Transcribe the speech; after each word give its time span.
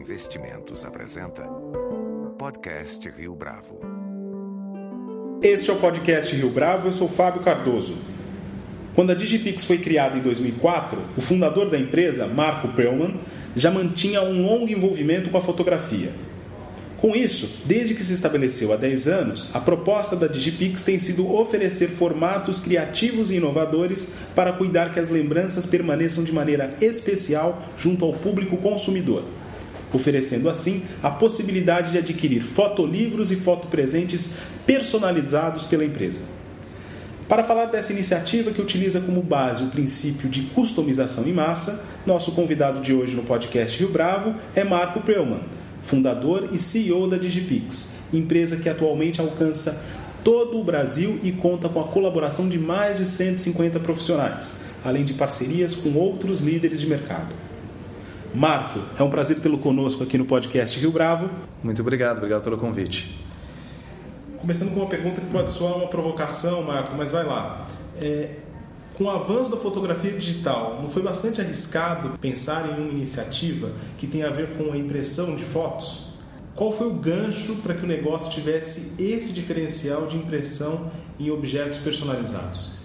Investimentos 0.00 0.82
apresenta 0.86 1.42
Podcast 2.38 3.06
Rio 3.10 3.34
Bravo. 3.34 3.80
Este 5.42 5.70
é 5.70 5.74
o 5.74 5.76
podcast 5.76 6.34
Rio 6.34 6.48
Bravo, 6.48 6.88
eu 6.88 6.92
sou 6.92 7.06
Fábio 7.06 7.42
Cardoso. 7.42 7.98
Quando 8.94 9.10
a 9.10 9.14
Digipix 9.14 9.62
foi 9.62 9.76
criada 9.76 10.16
em 10.16 10.22
2004, 10.22 10.98
o 11.18 11.20
fundador 11.20 11.68
da 11.68 11.78
empresa, 11.78 12.26
Marco 12.26 12.68
Perlman, 12.68 13.20
já 13.54 13.70
mantinha 13.70 14.22
um 14.22 14.42
longo 14.42 14.70
envolvimento 14.70 15.28
com 15.28 15.36
a 15.36 15.42
fotografia. 15.42 16.12
Com 16.96 17.14
isso, 17.14 17.62
desde 17.66 17.94
que 17.94 18.02
se 18.02 18.14
estabeleceu 18.14 18.72
há 18.72 18.76
10 18.76 19.06
anos, 19.06 19.50
a 19.54 19.60
proposta 19.60 20.16
da 20.16 20.26
Digipix 20.26 20.82
tem 20.82 20.98
sido 20.98 21.30
oferecer 21.34 21.88
formatos 21.88 22.58
criativos 22.58 23.30
e 23.30 23.36
inovadores 23.36 24.28
para 24.34 24.52
cuidar 24.54 24.94
que 24.94 25.00
as 25.00 25.10
lembranças 25.10 25.66
permaneçam 25.66 26.24
de 26.24 26.32
maneira 26.32 26.74
especial 26.80 27.62
junto 27.76 28.04
ao 28.04 28.14
público 28.14 28.56
consumidor, 28.56 29.24
oferecendo 29.92 30.48
assim 30.48 30.82
a 31.02 31.10
possibilidade 31.10 31.92
de 31.92 31.98
adquirir 31.98 32.42
fotolivros 32.42 33.30
e 33.32 33.36
fotopresentes 33.36 34.38
personalizados 34.66 35.64
pela 35.64 35.84
empresa. 35.84 36.24
Para 37.28 37.44
falar 37.44 37.66
dessa 37.66 37.92
iniciativa 37.92 38.50
que 38.50 38.60
utiliza 38.60 39.00
como 39.00 39.22
base 39.22 39.62
o 39.62 39.68
princípio 39.68 40.28
de 40.28 40.42
customização 40.42 41.26
em 41.28 41.32
massa, 41.32 41.86
nosso 42.04 42.32
convidado 42.32 42.80
de 42.80 42.92
hoje 42.92 43.14
no 43.14 43.22
podcast 43.22 43.78
Rio 43.78 43.90
Bravo 43.90 44.34
é 44.54 44.64
Marco 44.64 45.00
Perlman 45.00 45.60
fundador 45.82 46.50
e 46.52 46.58
CEO 46.58 47.08
da 47.08 47.16
Digipix, 47.16 48.08
empresa 48.12 48.56
que 48.56 48.68
atualmente 48.68 49.20
alcança 49.20 49.82
todo 50.22 50.58
o 50.58 50.64
Brasil 50.64 51.18
e 51.22 51.32
conta 51.32 51.68
com 51.68 51.80
a 51.80 51.84
colaboração 51.84 52.48
de 52.48 52.58
mais 52.58 52.98
de 52.98 53.06
150 53.06 53.80
profissionais, 53.80 54.62
além 54.84 55.04
de 55.04 55.14
parcerias 55.14 55.74
com 55.74 55.94
outros 55.94 56.40
líderes 56.40 56.80
de 56.80 56.86
mercado. 56.86 57.34
Marco, 58.34 58.78
é 58.96 59.02
um 59.02 59.10
prazer 59.10 59.40
tê-lo 59.40 59.58
conosco 59.58 60.04
aqui 60.04 60.16
no 60.16 60.24
podcast 60.24 60.78
Rio 60.78 60.92
Bravo. 60.92 61.28
Muito 61.64 61.82
obrigado, 61.82 62.18
obrigado 62.18 62.44
pelo 62.44 62.56
convite. 62.56 63.18
Começando 64.38 64.72
com 64.72 64.80
uma 64.80 64.88
pergunta 64.88 65.20
que 65.20 65.26
pode 65.26 65.50
soar 65.50 65.76
uma 65.76 65.88
provocação, 65.88 66.62
Marco, 66.62 66.94
mas 66.96 67.10
vai 67.10 67.24
lá. 67.24 67.66
É, 68.00 68.36
com 68.96 69.04
o 69.04 69.10
avanço 69.10 69.50
da 69.50 69.56
fotografia 69.56 70.12
digital, 70.12 70.78
não 70.80 70.88
foi 70.88 71.02
bastante 71.02 71.40
arriscado 71.40 72.16
pensar 72.20 72.68
em 72.68 72.80
uma 72.80 72.90
iniciativa 72.90 73.72
que 73.98 74.06
tem 74.06 74.22
a 74.22 74.30
ver 74.30 74.56
com 74.56 74.72
a 74.72 74.76
impressão 74.76 75.34
de 75.34 75.42
fotos? 75.42 76.06
Qual 76.54 76.70
foi 76.70 76.86
o 76.86 76.94
gancho 76.94 77.56
para 77.56 77.74
que 77.74 77.84
o 77.84 77.88
negócio 77.88 78.30
tivesse 78.30 79.02
esse 79.02 79.32
diferencial 79.32 80.06
de 80.06 80.16
impressão 80.16 80.88
em 81.18 81.30
objetos 81.30 81.78
personalizados? 81.78 82.79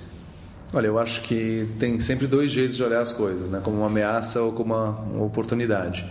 Olha, 0.73 0.87
eu 0.87 0.99
acho 0.99 1.21
que 1.21 1.67
tem 1.79 1.99
sempre 1.99 2.27
dois 2.27 2.51
jeitos 2.51 2.75
de 2.75 2.83
olhar 2.83 3.01
as 3.01 3.13
coisas, 3.13 3.49
né? 3.49 3.61
como 3.63 3.77
uma 3.77 3.87
ameaça 3.87 4.41
ou 4.41 4.51
como 4.51 4.73
uma, 4.73 4.89
uma 4.89 5.23
oportunidade. 5.23 6.05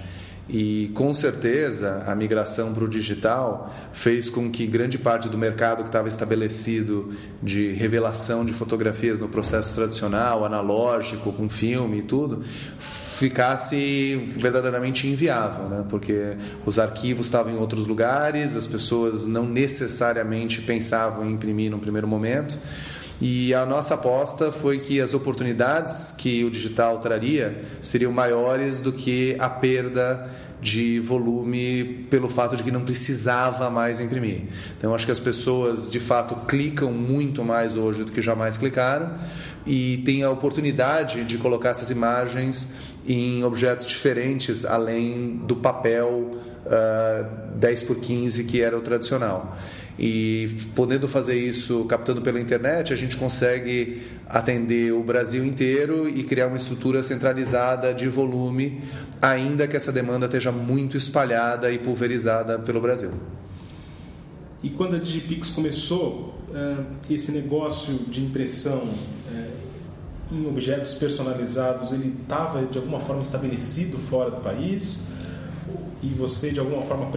E 0.48 0.90
com 0.94 1.14
certeza 1.14 2.04
a 2.06 2.14
migração 2.14 2.74
para 2.74 2.84
o 2.84 2.88
digital 2.88 3.74
fez 3.94 4.28
com 4.28 4.50
que 4.50 4.66
grande 4.66 4.98
parte 4.98 5.26
do 5.28 5.38
mercado 5.38 5.82
que 5.82 5.88
estava 5.88 6.06
estabelecido 6.06 7.14
de 7.42 7.72
revelação 7.72 8.44
de 8.44 8.52
fotografias 8.52 9.18
no 9.18 9.28
processo 9.28 9.74
tradicional, 9.74 10.44
analógico, 10.44 11.32
com 11.32 11.48
filme 11.48 12.00
e 12.00 12.02
tudo, 12.02 12.44
ficasse 12.78 14.16
verdadeiramente 14.36 15.08
inviável, 15.08 15.68
né? 15.68 15.84
porque 15.88 16.36
os 16.66 16.78
arquivos 16.78 17.24
estavam 17.24 17.54
em 17.54 17.56
outros 17.56 17.86
lugares, 17.86 18.54
as 18.54 18.66
pessoas 18.66 19.26
não 19.26 19.46
necessariamente 19.46 20.60
pensavam 20.60 21.24
em 21.24 21.32
imprimir 21.32 21.70
no 21.70 21.78
primeiro 21.78 22.06
momento. 22.06 22.58
E 23.26 23.54
a 23.54 23.64
nossa 23.64 23.94
aposta 23.94 24.52
foi 24.52 24.80
que 24.80 25.00
as 25.00 25.14
oportunidades 25.14 26.10
que 26.12 26.44
o 26.44 26.50
digital 26.50 26.98
traria 26.98 27.64
seriam 27.80 28.12
maiores 28.12 28.82
do 28.82 28.92
que 28.92 29.34
a 29.38 29.48
perda 29.48 30.28
de 30.60 31.00
volume 31.00 32.06
pelo 32.10 32.28
fato 32.28 32.54
de 32.54 32.62
que 32.62 32.70
não 32.70 32.82
precisava 32.84 33.70
mais 33.70 33.98
imprimir. 33.98 34.42
Então 34.76 34.94
acho 34.94 35.06
que 35.06 35.12
as 35.12 35.20
pessoas 35.20 35.90
de 35.90 36.00
fato 36.00 36.36
clicam 36.46 36.92
muito 36.92 37.42
mais 37.42 37.78
hoje 37.78 38.04
do 38.04 38.12
que 38.12 38.20
jamais 38.20 38.58
clicaram 38.58 39.14
e 39.66 40.02
têm 40.04 40.22
a 40.22 40.28
oportunidade 40.30 41.24
de 41.24 41.38
colocar 41.38 41.70
essas 41.70 41.90
imagens 41.90 42.74
em 43.08 43.42
objetos 43.42 43.86
diferentes 43.86 44.66
além 44.66 45.38
do 45.46 45.56
papel 45.56 46.36
uh, 46.66 47.56
10 47.56 47.82
por 47.84 47.96
15 47.96 48.44
que 48.44 48.60
era 48.60 48.76
o 48.76 48.82
tradicional. 48.82 49.56
E 49.98 50.48
podendo 50.74 51.06
fazer 51.06 51.36
isso 51.36 51.84
captando 51.84 52.20
pela 52.20 52.40
internet, 52.40 52.92
a 52.92 52.96
gente 52.96 53.16
consegue 53.16 54.02
atender 54.28 54.92
o 54.92 55.02
Brasil 55.02 55.44
inteiro 55.44 56.08
e 56.08 56.24
criar 56.24 56.48
uma 56.48 56.56
estrutura 56.56 57.02
centralizada 57.02 57.94
de 57.94 58.08
volume, 58.08 58.82
ainda 59.22 59.68
que 59.68 59.76
essa 59.76 59.92
demanda 59.92 60.26
esteja 60.26 60.50
muito 60.50 60.96
espalhada 60.96 61.70
e 61.70 61.78
pulverizada 61.78 62.58
pelo 62.58 62.80
Brasil. 62.80 63.12
E 64.62 64.70
quando 64.70 64.96
a 64.96 64.98
Digipix 64.98 65.50
começou 65.50 66.34
eh, 66.52 66.76
esse 67.10 67.32
negócio 67.32 67.94
de 68.08 68.24
impressão 68.24 68.88
eh, 69.32 69.50
em 70.32 70.46
objetos 70.46 70.94
personalizados, 70.94 71.92
ele 71.92 72.16
estava 72.22 72.64
de 72.64 72.78
alguma 72.78 72.98
forma 72.98 73.22
estabelecido 73.22 73.98
fora 73.98 74.30
do 74.30 74.38
país? 74.38 75.14
E 76.04 76.14
você 76.14 76.50
de 76.50 76.60
alguma 76.60 76.82
forma 76.82 77.08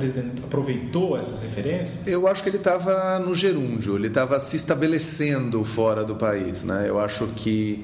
aproveitou 0.44 1.18
essas 1.18 1.42
referências? 1.42 2.08
Eu 2.08 2.28
acho 2.28 2.42
que 2.42 2.50
ele 2.50 2.58
estava 2.58 3.20
no 3.20 3.36
gerúndio, 3.36 3.96
ele 3.96 4.08
estava 4.08 4.40
se 4.40 4.56
estabelecendo 4.56 5.64
fora 5.66 6.06
do 6.06 6.16
país. 6.16 6.64
Né? 6.64 6.86
Eu 6.88 7.00
acho 7.00 7.28
que 7.36 7.84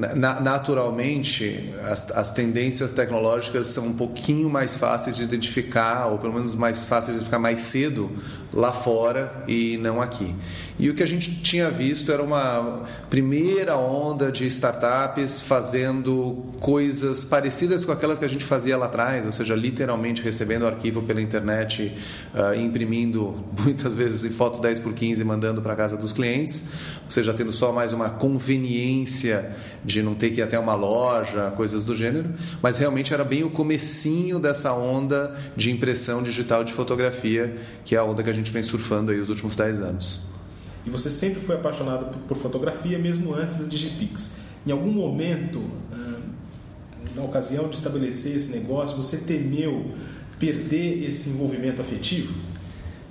eh, 0.00 0.14
naturalmente 0.14 1.72
as, 1.84 2.10
as, 2.10 2.32
tendências 2.32 2.92
tecnológicas 2.92 3.66
são 3.68 3.86
um 3.86 3.94
pouquinho 3.94 4.48
mais 4.48 4.76
fáceis 4.76 5.16
de 5.16 5.24
identificar, 5.24 6.06
ou 6.06 6.18
pelo 6.18 6.34
menos 6.34 6.54
mais 6.54 6.86
fáceis 6.86 7.12
de 7.12 7.16
identificar 7.16 7.38
mais 7.38 7.60
cedo 7.60 8.10
lá 8.52 8.72
fora 8.72 9.44
e 9.46 9.76
não 9.78 10.00
aqui. 10.00 10.34
E 10.78 10.88
o 10.88 10.94
que 10.94 11.02
a 11.02 11.06
gente 11.06 11.42
tinha 11.42 11.70
visto 11.70 12.10
era 12.12 12.22
uma 12.22 12.82
primeira 13.10 13.76
onda 13.76 14.30
de 14.30 14.46
startups 14.46 15.42
fazendo 15.42 16.44
coisas 16.60 17.24
parecidas 17.24 17.84
com 17.84 17.92
aquelas 17.92 18.18
que 18.18 18.24
a 18.24 18.28
gente 18.28 18.44
fazia 18.44 18.76
lá 18.76 18.86
atrás, 18.86 19.26
ou 19.26 19.32
seja, 19.32 19.54
literalmente 19.54 20.22
recebendo 20.22 20.66
arquivo 20.66 21.02
pela 21.02 21.20
internet, 21.20 21.92
uh, 22.34 22.58
imprimindo 22.58 23.34
muitas 23.58 23.94
vezes 23.94 24.24
em 24.24 24.30
foto 24.30 24.60
10 24.60 24.78
por 24.78 24.94
15 24.94 25.20
e 25.20 25.24
mandando 25.24 25.60
para 25.60 25.74
casa 25.74 25.96
dos 25.96 26.12
clientes, 26.12 26.68
ou 27.04 27.10
seja, 27.10 27.34
tendo 27.34 27.52
só 27.52 27.72
mais 27.72 27.92
uma 27.92 28.10
conveniência 28.10 29.50
de 29.88 30.02
não 30.02 30.14
ter 30.14 30.30
que 30.30 30.40
ir 30.40 30.42
até 30.42 30.58
uma 30.58 30.74
loja, 30.74 31.50
coisas 31.56 31.84
do 31.84 31.96
gênero, 31.96 32.28
mas 32.62 32.76
realmente 32.76 33.12
era 33.14 33.24
bem 33.24 33.42
o 33.42 33.50
comecinho 33.50 34.38
dessa 34.38 34.72
onda 34.74 35.34
de 35.56 35.72
impressão 35.72 36.22
digital 36.22 36.62
de 36.62 36.72
fotografia, 36.72 37.56
que 37.84 37.96
é 37.96 37.98
a 37.98 38.04
onda 38.04 38.22
que 38.22 38.28
a 38.28 38.32
gente 38.32 38.52
vem 38.52 38.62
surfando 38.62 39.10
aí 39.10 39.18
os 39.18 39.30
últimos 39.30 39.56
10 39.56 39.80
anos. 39.80 40.20
E 40.86 40.90
você 40.90 41.10
sempre 41.10 41.40
foi 41.40 41.56
apaixonado 41.56 42.16
por 42.28 42.36
fotografia, 42.36 42.98
mesmo 42.98 43.34
antes 43.34 43.56
da 43.56 43.64
Digipix. 43.64 44.36
Em 44.66 44.70
algum 44.70 44.92
momento, 44.92 45.62
ah, 45.90 46.20
na 47.16 47.22
ocasião 47.22 47.68
de 47.68 47.76
estabelecer 47.76 48.36
esse 48.36 48.56
negócio, 48.56 48.96
você 48.96 49.18
temeu 49.18 49.90
perder 50.38 51.04
esse 51.04 51.30
envolvimento 51.30 51.80
afetivo? 51.80 52.34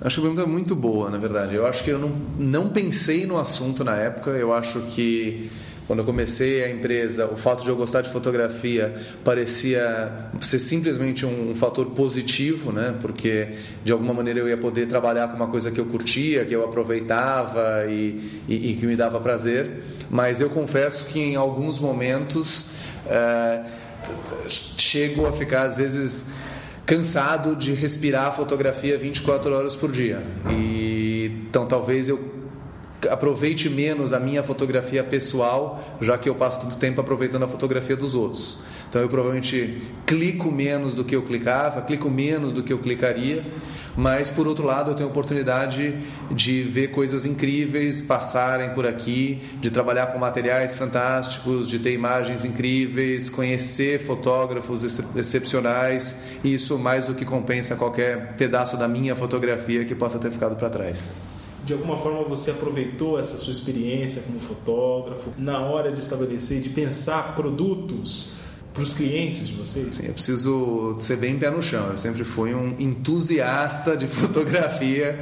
Acho 0.00 0.16
que 0.16 0.20
a 0.20 0.22
pergunta 0.30 0.42
é 0.42 0.46
muito 0.46 0.76
boa, 0.76 1.10
na 1.10 1.18
verdade. 1.18 1.56
Eu 1.56 1.66
acho 1.66 1.82
que 1.82 1.90
eu 1.90 1.98
não, 1.98 2.10
não 2.38 2.70
pensei 2.70 3.26
no 3.26 3.36
assunto 3.36 3.82
na 3.82 3.96
época. 3.96 4.30
Eu 4.30 4.52
acho 4.52 4.80
que 4.82 5.50
quando 5.88 6.00
eu 6.00 6.04
comecei 6.04 6.62
a 6.62 6.70
empresa, 6.70 7.24
o 7.24 7.36
fato 7.36 7.62
de 7.62 7.70
eu 7.70 7.74
gostar 7.74 8.02
de 8.02 8.10
fotografia 8.10 8.94
parecia 9.24 10.12
ser 10.38 10.58
simplesmente 10.58 11.24
um, 11.24 11.54
fator 11.54 11.86
positivo, 11.86 12.70
né? 12.70 12.94
Porque 13.00 13.54
de 13.82 13.90
alguma 13.90 14.12
maneira 14.12 14.38
eu 14.38 14.46
ia 14.46 14.58
poder 14.58 14.86
trabalhar 14.86 15.28
com 15.28 15.36
uma 15.36 15.46
coisa 15.46 15.70
que 15.70 15.80
eu 15.80 15.86
curtia, 15.86 16.44
que 16.44 16.54
eu 16.54 16.62
aproveitava 16.62 17.86
e, 17.88 18.42
e, 18.46 18.72
e 18.72 18.76
que 18.76 18.84
me 18.84 18.96
dava 18.96 19.18
prazer. 19.18 19.82
Mas 20.10 20.42
eu 20.42 20.50
confesso 20.50 21.06
que 21.06 21.20
em 21.20 21.36
alguns 21.36 21.80
momentos 21.80 22.66
é, 23.06 23.62
chego 24.46 25.26
a 25.26 25.32
ficar 25.32 25.62
às 25.62 25.74
vezes 25.74 26.32
cansado 26.84 27.56
de 27.56 27.72
respirar 27.72 28.36
fotografia 28.36 28.98
24 28.98 29.54
horas 29.54 29.74
por 29.74 29.90
dia. 29.90 30.22
E 30.50 31.32
então 31.48 31.64
talvez 31.64 32.10
eu 32.10 32.37
aproveite 33.10 33.68
menos 33.68 34.12
a 34.12 34.18
minha 34.18 34.42
fotografia 34.42 35.04
pessoal, 35.04 35.82
já 36.00 36.18
que 36.18 36.28
eu 36.28 36.34
passo 36.34 36.62
todo 36.62 36.76
tempo 36.76 37.00
aproveitando 37.00 37.44
a 37.44 37.48
fotografia 37.48 37.96
dos 37.96 38.14
outros. 38.14 38.64
Então 38.88 39.02
eu 39.02 39.08
provavelmente 39.08 39.82
clico 40.06 40.50
menos 40.50 40.94
do 40.94 41.04
que 41.04 41.14
eu 41.14 41.22
clicava, 41.22 41.82
clico 41.82 42.08
menos 42.08 42.52
do 42.52 42.62
que 42.62 42.72
eu 42.72 42.78
clicaria, 42.78 43.44
mas 43.94 44.30
por 44.30 44.46
outro 44.46 44.64
lado 44.64 44.90
eu 44.90 44.94
tenho 44.94 45.08
a 45.08 45.12
oportunidade 45.12 45.94
de 46.30 46.62
ver 46.62 46.88
coisas 46.88 47.26
incríveis 47.26 48.00
passarem 48.00 48.70
por 48.70 48.86
aqui, 48.86 49.42
de 49.60 49.70
trabalhar 49.70 50.06
com 50.06 50.18
materiais 50.18 50.74
fantásticos, 50.76 51.68
de 51.68 51.78
ter 51.78 51.92
imagens 51.92 52.44
incríveis, 52.44 53.28
conhecer 53.28 54.00
fotógrafos 54.00 54.82
excepcionais, 55.14 56.38
e 56.42 56.54
isso 56.54 56.78
mais 56.78 57.04
do 57.04 57.14
que 57.14 57.24
compensa 57.24 57.76
qualquer 57.76 58.34
pedaço 58.36 58.76
da 58.76 58.88
minha 58.88 59.14
fotografia 59.14 59.84
que 59.84 59.94
possa 59.94 60.18
ter 60.18 60.30
ficado 60.30 60.56
para 60.56 60.70
trás 60.70 61.27
de 61.68 61.74
alguma 61.74 61.98
forma 61.98 62.22
você 62.22 62.50
aproveitou 62.50 63.20
essa 63.20 63.36
sua 63.36 63.52
experiência 63.52 64.22
como 64.22 64.40
fotógrafo 64.40 65.30
na 65.36 65.60
hora 65.60 65.92
de 65.92 66.00
estabelecer, 66.00 66.62
de 66.62 66.70
pensar 66.70 67.36
produtos 67.36 68.37
para 68.78 68.84
os 68.84 68.92
clientes 68.92 69.48
de 69.48 69.54
vocês? 69.54 69.96
Sim, 69.96 70.06
eu 70.06 70.14
preciso 70.14 70.94
ser 70.98 71.16
bem 71.16 71.36
pé 71.36 71.50
no 71.50 71.60
chão. 71.60 71.88
Eu 71.90 71.96
sempre 71.96 72.22
fui 72.22 72.54
um 72.54 72.76
entusiasta 72.78 73.96
de 73.96 74.06
fotografia, 74.08 75.18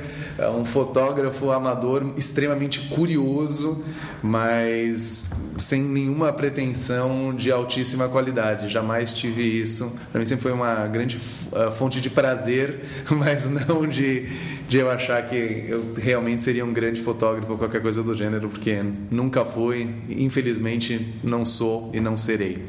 um 0.55 0.63
fotógrafo 0.63 1.51
amador 1.51 2.13
extremamente 2.19 2.81
curioso, 2.91 3.83
mas 4.23 5.31
sem 5.57 5.83
nenhuma 5.83 6.35
pretensão 6.35 7.35
de 7.35 7.51
altíssima 7.51 8.11
qualidade. 8.11 8.69
Jamais 8.69 9.15
tive 9.15 9.43
isso. 9.43 9.99
Para 10.13 10.21
mim 10.21 10.27
sempre 10.27 10.43
foi 10.43 10.53
uma 10.53 10.87
grande 10.87 11.17
uh, 11.17 11.73
fonte 11.73 11.99
de 11.99 12.11
prazer, 12.11 12.85
mas 13.09 13.49
não 13.49 13.87
de, 13.89 14.29
de 14.69 14.77
eu 14.77 14.91
achar 14.91 15.27
que 15.27 15.65
eu 15.67 15.95
realmente 15.97 16.43
seria 16.43 16.63
um 16.63 16.75
grande 16.75 17.01
fotógrafo 17.01 17.53
ou 17.53 17.57
qualquer 17.57 17.81
coisa 17.81 18.03
do 18.03 18.15
gênero, 18.15 18.51
porque 18.51 18.85
nunca 19.11 19.47
fui, 19.47 19.89
infelizmente 20.11 21.15
não 21.23 21.43
sou 21.43 21.91
e 21.95 22.01
não 22.01 22.19
serei. 22.19 22.63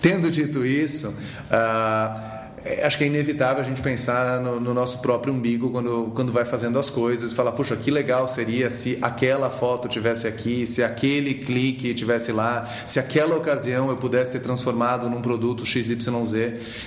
Tendo 0.00 0.30
dito 0.30 0.64
isso, 0.64 1.08
uh, 1.08 2.38
acho 2.84 2.98
que 2.98 3.04
é 3.04 3.06
inevitável 3.06 3.62
a 3.62 3.66
gente 3.66 3.80
pensar 3.80 4.40
no, 4.40 4.60
no, 4.60 4.74
nosso 4.74 5.00
próprio 5.00 5.32
umbigo 5.32 5.70
quando, 5.70 6.12
quando 6.14 6.32
vai 6.32 6.44
fazendo 6.44 6.78
as 6.78 6.90
coisas, 6.90 7.32
falar, 7.32 7.52
puxa, 7.52 7.76
que 7.76 7.90
legal 7.90 8.26
seria 8.28 8.70
se 8.70 8.98
aquela 9.00 9.50
foto 9.50 9.88
tivesse 9.88 10.26
aqui, 10.26 10.66
se 10.66 10.82
aquele 10.82 11.34
clique 11.34 11.94
tivesse 11.94 12.32
lá, 12.32 12.68
se 12.86 12.98
aquela 12.98 13.36
ocasião 13.36 13.88
eu 13.90 13.96
pudesse 13.96 14.30
ter 14.30 14.40
transformado 14.40 15.08
num 15.08 15.20
produto 15.20 15.64
XYZ. 15.64 15.98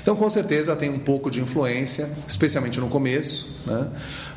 Então, 0.01 0.15
com 0.15 0.29
certeza 0.29 0.75
tem 0.75 0.89
um 0.89 0.99
pouco 0.99 1.29
de 1.29 1.41
influência, 1.41 2.09
especialmente 2.27 2.79
no 2.79 2.87
começo, 2.87 3.61
né? 3.65 3.87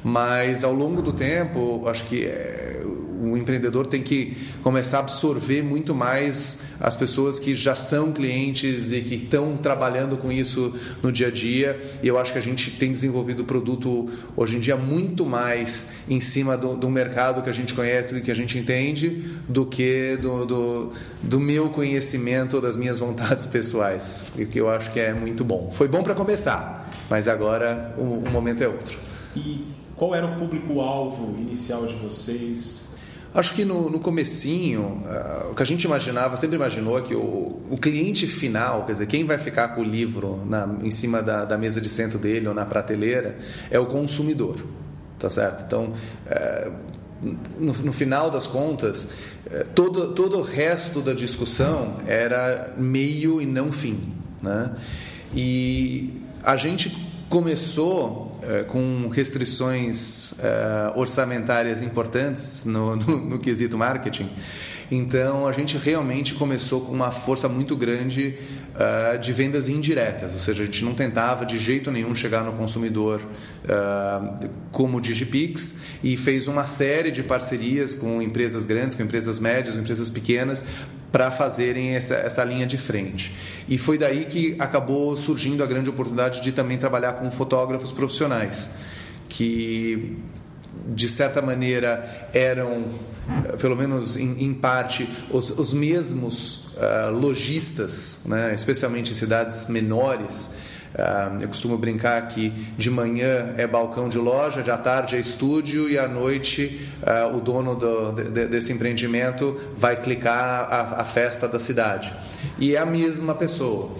mas 0.03 0.65
ao 0.65 0.73
longo 0.73 1.03
do 1.03 1.13
tempo, 1.13 1.87
acho 1.89 2.05
que 2.07 2.25
é, 2.27 2.83
o 3.33 3.37
empreendedor 3.37 3.87
tem 3.87 4.03
que 4.03 4.37
começar 4.63 4.99
a 4.99 5.01
absorver 5.01 5.63
muito 5.63 5.95
mais 5.95 6.75
as 6.81 6.95
pessoas 6.97 7.39
que 7.39 7.55
já 7.55 7.75
são 7.75 8.13
clientes 8.13 8.93
e 8.93 9.01
que 9.01 9.15
estão 9.15 9.57
trabalhando 9.57 10.17
com 10.17 10.31
isso 10.31 10.75
no 11.03 11.11
dia 11.11 11.29
a 11.29 11.31
dia. 11.31 11.81
E 12.03 12.09
eu 12.09 12.19
acho 12.19 12.33
que 12.33 12.39
a 12.39 12.43
gente 12.43 12.71
tem 12.73 12.91
desenvolvido 12.91 13.41
o 13.41 13.45
produto 13.45 14.09
hoje 14.37 14.57
em 14.57 14.61
dia 14.61 14.77
muito 14.77 15.25
mais 15.25 15.93
em 16.09 16.21
cima 16.21 16.57
do, 16.57 16.77
do 16.77 16.91
mercado 16.91 17.43
que 17.43 17.51
a 17.51 17.53
gente 17.53 17.75
conhece 17.75 18.17
e 18.19 18.21
que 18.21 18.31
a 18.31 18.35
gente 18.35 18.59
entende 18.59 19.25
do 19.49 19.67
que 19.67 20.17
do, 20.17 20.45
do, 20.45 20.93
do 21.23 21.41
meu 21.41 21.71
conhecimento, 21.71 22.61
das 22.61 22.77
minhas 22.77 22.99
vontades 22.99 23.47
pessoais. 23.49 24.27
O 24.37 24.47
que 24.47 24.61
eu 24.61 24.69
acho 24.69 24.93
que 24.93 25.01
é 25.01 25.13
muito 25.13 25.45
bom. 25.45 25.71
Foi 25.73 25.89
bom 25.89 26.03
para 26.03 26.15
começar, 26.15 26.91
mas 27.09 27.29
agora 27.29 27.95
o, 27.97 28.03
o 28.03 28.31
momento 28.31 28.63
é 28.63 28.69
outro. 28.69 28.99
E 29.37 29.65
qual 29.97 30.15
era 30.15 30.27
o 30.27 30.37
público-alvo 30.37 31.37
inicial 31.39 31.87
de 31.87 31.95
vocês? 31.95 32.94
Acho 33.35 33.53
que 33.53 33.65
no, 33.65 33.91
no 33.91 33.99
comecinho, 33.99 35.03
uh, 35.05 35.51
o 35.51 35.55
que 35.57 35.63
a 35.63 35.67
gente 35.67 35.83
imaginava, 35.83 36.37
sempre 36.37 36.55
imaginou 36.55 37.03
que 37.03 37.17
o, 37.17 37.61
o 37.69 37.77
cliente 37.81 38.29
final, 38.29 38.87
quer 38.87 38.93
dizer, 38.93 39.07
quem 39.07 39.25
vai 39.25 39.39
ficar 39.39 39.69
com 39.75 39.81
o 39.81 39.85
livro 39.85 40.41
na, 40.47 40.69
em 40.81 40.91
cima 40.93 41.21
da, 41.21 41.45
da 41.45 41.59
mesa 41.59 41.81
de 41.81 41.89
centro 41.89 42.17
dele 42.17 42.47
ou 42.47 42.55
na 42.55 42.65
prateleira, 42.65 43.37
é 43.73 43.79
o 43.79 43.87
consumidor, 43.87 44.57
tá 45.19 45.29
certo? 45.29 45.65
Então, 45.67 45.93
uh, 46.27 46.73
no, 47.59 47.73
no, 47.73 47.93
final 47.93 48.31
das 48.31 48.47
contas, 48.47 49.11
uh, 49.47 49.67
todo, 49.75 50.15
todo 50.15 50.39
o 50.39 50.43
resto 50.43 51.01
da 51.01 51.13
discussão 51.13 51.97
era 52.07 52.73
meio 52.79 53.43
e 53.43 53.47
não 53.47 53.73
fim, 53.73 54.13
né? 54.41 54.71
E 55.35 56.23
a 56.45 56.55
gente 56.55 56.97
começou 57.29 58.34
é, 58.34 58.34
com 58.69 59.09
restrições 59.09 60.35
é, 60.39 60.93
orçamentárias 60.95 61.83
importantes 61.83 62.65
no, 62.65 62.97
no, 62.97 63.17
no, 63.17 63.39
quesito 63.39 63.77
marketing. 63.79 64.29
Então 64.91 65.47
a 65.47 65.53
gente 65.53 65.79
realmente 65.79 66.35
começou 66.35 66.83
com 66.83 66.93
uma 66.93 67.11
força 67.11 67.49
muito 67.49 67.75
grande 67.75 68.39
uh, 68.75 69.19
de 69.19 69.33
vendas 69.33 69.69
indiretas, 69.69 70.35
ou 70.35 70.39
seja, 70.39 70.63
a 70.63 70.67
gente 70.67 70.85
não 70.85 70.95
tentava 70.95 71.47
de 71.47 71.59
jeito 71.59 71.91
nenhum 71.91 72.15
chegar 72.15 72.45
no 72.45 72.53
consumidor 72.53 73.21
uh, 73.21 74.49
como 74.71 74.99
o 74.99 75.01
Digipix 75.01 75.81
e 76.05 76.17
fez 76.19 76.49
uma 76.49 76.67
série 76.67 77.11
de 77.11 77.23
parcerias 77.23 77.95
com 77.95 78.21
empresas 78.21 78.67
grandes, 78.67 78.95
com 78.95 79.03
empresas 79.03 79.41
médias, 79.41 79.75
com 79.75 79.81
empresas 79.81 80.11
pequenas 80.11 80.65
para 81.15 81.31
fazerem 81.31 81.95
essa, 81.95 82.17
essa 82.17 82.43
linha 82.43 82.67
de 82.67 82.77
frente. 82.77 83.37
E 83.69 83.79
foi 83.79 83.97
daí 83.97 84.25
que 84.25 84.57
acabou 84.59 85.17
surgindo 85.17 85.63
a 85.63 85.67
grande 85.67 85.89
oportunidade 85.89 86.41
de 86.41 86.51
também 86.51 86.77
trabalhar 86.77 87.13
com 87.13 87.31
fotógrafos 87.31 87.93
profissionais, 87.93 88.71
que 89.29 90.19
de 90.89 91.09
certa 91.09 91.41
maneira 91.41 92.29
eram, 92.35 92.87
eh, 93.45 93.57
pelo 93.59 93.77
menos 93.77 94.17
em, 94.17 94.43
em 94.43 94.53
parte, 94.53 95.09
os, 95.31 95.57
os 95.57 95.73
mesmos 95.73 96.75
uh, 96.79 97.13
lojistas, 97.13 98.23
né, 98.25 98.53
especialmente 98.53 99.13
em 99.13 99.15
cidades 99.15 99.69
menores 99.69 100.57
eu 101.41 101.49
costumo 101.49 101.77
brincar 101.77 102.29
que 102.29 102.51
de 102.79 102.89
manhã 102.89 103.53
é 103.57 103.67
balcão 103.67 104.09
de 104.09 104.17
loja, 104.17 104.63
de 104.63 104.71
à 104.71 104.77
tarde 104.77 105.17
é 105.17 105.19
estúdio 105.19 105.89
e 105.91 105.99
à 105.99 106.07
noite 106.07 106.89
uh, 107.03 107.37
o 107.37 107.41
dono 107.41 107.75
do, 107.75 108.13
de, 108.13 108.47
desse 108.47 108.73
empreendimento 108.73 109.61
vai 109.77 110.01
clicar 110.01 110.73
a, 110.73 111.01
a 111.01 111.05
festa 111.05 111.49
da 111.49 111.59
cidade. 111.59 112.13
E 112.59 112.77
é 112.77 112.79
a 112.79 112.87
mesma 112.87 113.35
pessoa. 113.35 113.91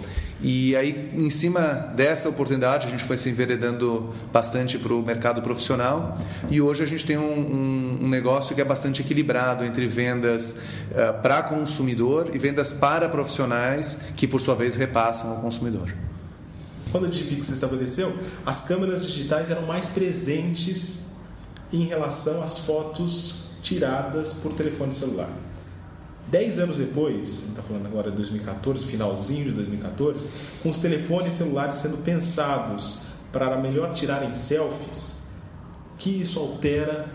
E 0.41 0.75
aí, 0.75 1.11
em 1.13 1.29
cima 1.29 1.61
dessa 1.95 2.29
oportunidade, 2.29 2.87
a 2.87 2.89
gente 2.89 3.03
foi 3.03 3.17
se 3.17 3.29
enveredando 3.29 4.13
bastante 4.31 4.77
para 4.77 4.93
o 4.93 5.01
mercado 5.01 5.41
profissional. 5.41 6.13
E 6.49 6.61
hoje 6.61 6.83
a 6.83 6.85
gente 6.85 7.05
tem 7.05 7.17
um, 7.17 7.21
um, 7.21 7.99
um 8.03 8.07
negócio 8.07 8.53
que 8.53 8.61
é 8.61 8.65
bastante 8.65 9.01
equilibrado 9.01 9.65
entre 9.65 9.87
vendas 9.87 10.59
uh, 10.91 11.21
para 11.21 11.41
consumidor 11.43 12.29
e 12.33 12.37
vendas 12.37 12.71
para 12.71 13.09
profissionais, 13.09 13.99
que 14.15 14.27
por 14.27 14.39
sua 14.39 14.55
vez 14.55 14.75
repassam 14.75 15.31
ao 15.31 15.37
consumidor 15.37 16.04
quando 16.95 17.07
a 17.07 17.09
Digipix 17.09 17.47
se 17.47 17.51
estabeleceu, 17.51 18.17
as 18.45 18.61
câmeras 18.61 19.05
digitais 19.05 19.51
eram 19.51 19.63
mais 19.63 19.89
presentes 19.89 21.07
em 21.73 21.83
relação 21.83 22.41
às 22.41 22.59
fotos 22.59 23.49
tiradas 23.61 24.35
por 24.35 24.53
telefone 24.53 24.93
celular. 24.93 25.29
Dez 26.25 26.57
anos 26.57 26.77
depois, 26.77 27.49
está 27.49 27.61
falando 27.61 27.85
agora 27.85 28.09
de 28.11 28.15
2014, 28.15 28.85
finalzinho 28.85 29.43
de 29.43 29.51
2014, 29.51 30.29
com 30.63 30.69
os 30.69 30.77
telefones 30.77 31.33
celulares 31.33 31.75
sendo 31.79 31.97
pensados 31.97 33.07
para 33.29 33.57
melhor 33.57 33.91
tirarem 33.91 34.33
selfies, 34.33 35.25
que 35.97 36.09
isso 36.09 36.39
altera 36.39 37.09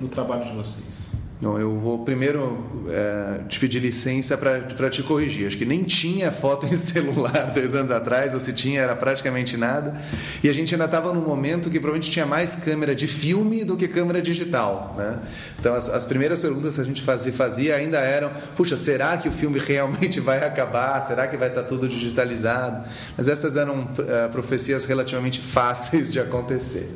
no 0.00 0.08
trabalho 0.08 0.46
de 0.46 0.52
vocês? 0.52 1.09
Não, 1.40 1.58
eu 1.58 1.78
vou 1.78 2.04
primeiro 2.04 2.84
é, 2.86 3.40
te 3.48 3.58
pedir 3.58 3.78
licença 3.78 4.36
para 4.36 4.90
te 4.90 5.02
corrigir. 5.02 5.46
Acho 5.46 5.56
que 5.56 5.64
nem 5.64 5.84
tinha 5.84 6.30
foto 6.30 6.66
em 6.66 6.76
celular 6.76 7.50
dois 7.54 7.74
anos 7.74 7.90
atrás, 7.90 8.34
ou 8.34 8.40
se 8.40 8.52
tinha 8.52 8.82
era 8.82 8.94
praticamente 8.94 9.56
nada. 9.56 9.98
E 10.44 10.50
a 10.50 10.52
gente 10.52 10.74
ainda 10.74 10.84
estava 10.84 11.14
num 11.14 11.22
momento 11.22 11.70
que 11.70 11.80
provavelmente 11.80 12.10
tinha 12.10 12.26
mais 12.26 12.56
câmera 12.56 12.94
de 12.94 13.06
filme 13.06 13.64
do 13.64 13.74
que 13.74 13.88
câmera 13.88 14.20
digital. 14.20 14.94
Né? 14.98 15.18
Então 15.58 15.74
as, 15.74 15.88
as 15.88 16.04
primeiras 16.04 16.40
perguntas 16.40 16.74
que 16.74 16.82
a 16.82 16.84
gente 16.84 17.00
fazia, 17.00 17.32
fazia 17.32 17.74
ainda 17.74 18.00
eram: 18.00 18.30
puxa, 18.54 18.76
será 18.76 19.16
que 19.16 19.26
o 19.26 19.32
filme 19.32 19.58
realmente 19.66 20.20
vai 20.20 20.44
acabar? 20.44 21.00
Será 21.06 21.26
que 21.26 21.38
vai 21.38 21.48
estar 21.48 21.62
tá 21.62 21.66
tudo 21.66 21.88
digitalizado? 21.88 22.86
Mas 23.16 23.28
essas 23.28 23.56
eram 23.56 23.84
uh, 23.84 24.30
profecias 24.30 24.84
relativamente 24.84 25.40
fáceis 25.42 26.12
de 26.12 26.20
acontecer. 26.20 26.86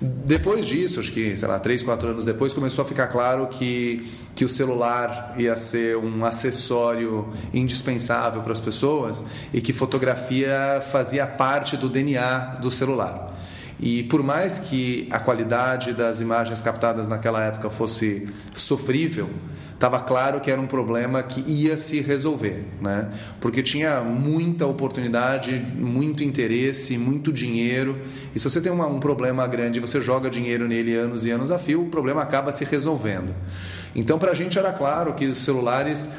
Depois 0.00 0.66
disso, 0.66 1.00
acho 1.00 1.12
que, 1.12 1.36
sei 1.36 1.48
lá, 1.48 1.58
três, 1.58 1.82
quatro 1.82 2.08
anos 2.08 2.24
depois, 2.24 2.52
começou 2.52 2.84
a 2.84 2.88
ficar 2.88 3.08
claro 3.08 3.46
que, 3.46 4.10
que 4.34 4.44
o 4.44 4.48
celular 4.48 5.34
ia 5.38 5.56
ser 5.56 5.96
um 5.96 6.24
acessório 6.24 7.28
indispensável 7.52 8.42
para 8.42 8.52
as 8.52 8.60
pessoas 8.60 9.24
e 9.52 9.60
que 9.60 9.72
fotografia 9.72 10.82
fazia 10.92 11.26
parte 11.26 11.76
do 11.76 11.88
DNA 11.88 12.56
do 12.60 12.70
celular. 12.70 13.33
E 13.78 14.04
por 14.04 14.22
mais 14.22 14.60
que 14.60 15.08
a 15.10 15.18
qualidade 15.18 15.92
das 15.92 16.20
imagens 16.20 16.60
captadas 16.60 17.08
naquela 17.08 17.42
época 17.44 17.68
fosse 17.68 18.28
sofrível, 18.52 19.28
estava 19.74 20.00
claro 20.00 20.40
que 20.40 20.50
era 20.50 20.60
um 20.60 20.66
problema 20.66 21.22
que 21.22 21.40
ia 21.40 21.76
se 21.76 22.00
resolver, 22.00 22.64
né? 22.80 23.10
Porque 23.40 23.62
tinha 23.62 24.00
muita 24.00 24.64
oportunidade, 24.66 25.58
muito 25.74 26.22
interesse, 26.22 26.96
muito 26.96 27.32
dinheiro. 27.32 27.98
E 28.34 28.38
se 28.38 28.48
você 28.48 28.60
tem 28.60 28.72
uma, 28.72 28.86
um 28.86 29.00
problema 29.00 29.46
grande, 29.46 29.80
você 29.80 30.00
joga 30.00 30.30
dinheiro 30.30 30.66
nele 30.66 30.94
anos 30.94 31.26
e 31.26 31.30
anos 31.30 31.50
a 31.50 31.58
fio, 31.58 31.82
o 31.82 31.90
problema 31.90 32.22
acaba 32.22 32.52
se 32.52 32.64
resolvendo. 32.64 33.34
Então, 33.94 34.18
para 34.18 34.30
a 34.30 34.34
gente 34.34 34.58
era 34.58 34.72
claro 34.72 35.14
que 35.14 35.26
os 35.26 35.38
celulares 35.38 36.12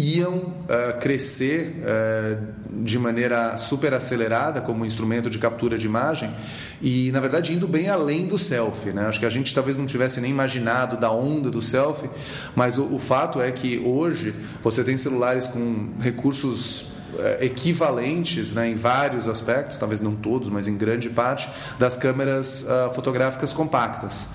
iam 0.00 0.36
uh, 0.36 0.98
crescer 0.98 1.82
uh, 1.82 2.82
de 2.82 2.98
maneira 2.98 3.58
super 3.58 3.92
acelerada 3.92 4.60
como 4.60 4.86
instrumento 4.86 5.28
de 5.28 5.38
captura 5.38 5.76
de 5.76 5.86
imagem 5.86 6.30
e 6.80 7.10
na 7.12 7.20
verdade 7.20 7.52
indo 7.52 7.68
bem 7.68 7.88
além 7.88 8.26
do 8.26 8.38
selfie 8.38 8.92
né? 8.92 9.06
acho 9.06 9.20
que 9.20 9.26
a 9.26 9.30
gente 9.30 9.54
talvez 9.54 9.76
não 9.76 9.84
tivesse 9.84 10.20
nem 10.20 10.30
imaginado 10.30 10.96
da 10.96 11.10
onda 11.10 11.50
do 11.50 11.60
selfie 11.60 12.08
mas 12.56 12.78
o, 12.78 12.94
o 12.94 12.98
fato 12.98 13.40
é 13.40 13.52
que 13.52 13.78
hoje 13.78 14.34
você 14.62 14.82
tem 14.82 14.96
celulares 14.96 15.46
com 15.46 15.90
recursos 16.00 16.80
uh, 17.14 17.42
equivalentes 17.42 18.54
né, 18.54 18.70
em 18.70 18.76
vários 18.76 19.28
aspectos 19.28 19.78
talvez 19.78 20.00
não 20.00 20.16
todos 20.16 20.48
mas 20.48 20.66
em 20.66 20.76
grande 20.76 21.10
parte 21.10 21.48
das 21.78 21.96
câmeras 21.96 22.66
fotográficas 22.94 23.52
compactas 23.52 24.30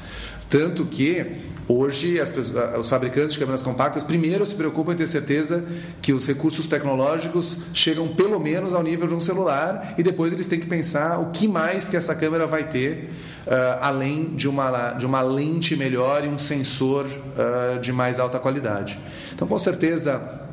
tanto 0.48 0.86
que 0.86 1.55
Hoje, 1.68 2.20
as, 2.20 2.32
os 2.78 2.88
fabricantes 2.88 3.34
de 3.34 3.40
câmeras 3.40 3.64
compactas 3.64 4.04
primeiro 4.04 4.46
se 4.46 4.54
preocupam 4.54 4.94
em 4.94 4.96
ter 4.96 5.08
certeza 5.08 5.66
que 6.00 6.14
os 6.14 6.28
recursos 6.28 6.68
tecnológicos 6.68 7.60
chegam 7.74 8.08
pelo 8.10 8.40
menos 8.40 8.76
ao 8.76 8.84
nível 8.84 9.08
de 9.08 9.16
um 9.16 9.20
celular 9.20 9.96
e 9.98 10.04
depois 10.04 10.32
eles 10.32 10.46
têm 10.46 10.60
que 10.60 10.68
pensar 10.68 11.20
o 11.20 11.32
que 11.32 11.48
mais 11.48 11.90
que 11.90 11.98
essa 11.98 12.14
câmera 12.14 12.46
vai 12.46 12.66
ter 12.66 13.10
uh, 13.48 13.80
além 13.82 14.36
de 14.36 14.48
uma, 14.48 14.92
de 14.92 15.08
uma 15.08 15.22
lente 15.22 15.76
melhor 15.76 16.24
e 16.24 16.28
um 16.28 16.38
sensor 16.38 17.06
uh, 17.06 17.80
de 17.80 17.92
mais 17.92 18.20
alta 18.20 18.38
qualidade. 18.40 19.00
Então, 19.34 19.48
com 19.48 19.58
certeza, 19.58 20.44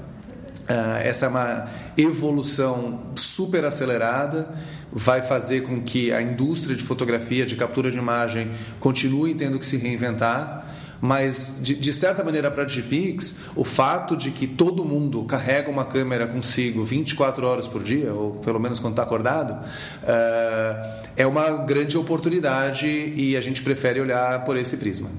Uh, 0.63 1.03
essa 1.03 1.27
é 1.27 1.29
uma 1.29 1.69
evolução 1.99 3.01
super 3.17 3.65
acelerada, 3.65 4.49
vai 4.93 5.21
fazer 5.21 5.63
com 5.63 5.83
que 5.83 6.13
a 6.13 6.23
indústria 6.23 6.77
de 6.77 6.83
fotografia, 6.85 7.45
de 7.45 7.57
captura 7.57 7.91
de 7.91 7.99
imagem, 7.99 8.53
continue 8.79 9.35
tendo 9.35 9.59
que 9.59 9.67
se 9.67 9.77
reinventar. 9.77 10.65
Mas, 11.05 11.59
de, 11.61 11.75
de 11.75 11.93
certa 11.93 12.23
maneira, 12.23 12.49
para 12.49 12.63
a 12.63 12.65
Digipix, 12.65 13.41
o 13.57 13.65
fato 13.65 14.17
de 14.17 14.31
que 14.31 14.47
todo 14.47 14.85
mundo 14.85 15.25
carrega 15.25 15.69
uma 15.69 15.85
câmera 15.85 16.29
consigo 16.29 16.85
24 16.85 17.45
horas 17.45 17.67
por 17.67 17.83
dia, 17.83 18.15
ou 18.15 18.35
pelo 18.35 18.61
menos 18.61 18.79
quando 18.79 18.93
está 18.93 19.03
acordado, 19.03 19.51
uh, 19.53 21.03
é 21.17 21.27
uma 21.27 21.51
grande 21.65 21.99
oportunidade 21.99 22.87
e 22.87 23.37
a 23.37 23.41
gente 23.41 23.63
prefere 23.63 24.01
olhar 24.01 24.45
por 24.45 24.57
esse 24.57 24.77
prisma. 24.77 25.11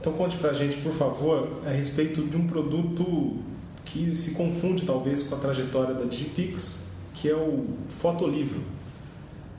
Então, 0.00 0.14
conte 0.14 0.38
para 0.38 0.48
a 0.48 0.54
gente, 0.54 0.78
por 0.78 0.94
favor, 0.94 1.60
a 1.66 1.70
respeito 1.70 2.22
de 2.22 2.36
um 2.38 2.46
produto 2.46 3.36
que 3.84 4.14
se 4.14 4.30
confunde 4.30 4.86
talvez 4.86 5.22
com 5.24 5.34
a 5.34 5.38
trajetória 5.38 5.94
da 5.94 6.06
Digipix, 6.06 6.94
que 7.12 7.28
é 7.28 7.34
o 7.34 7.66
fotolivro. 8.00 8.62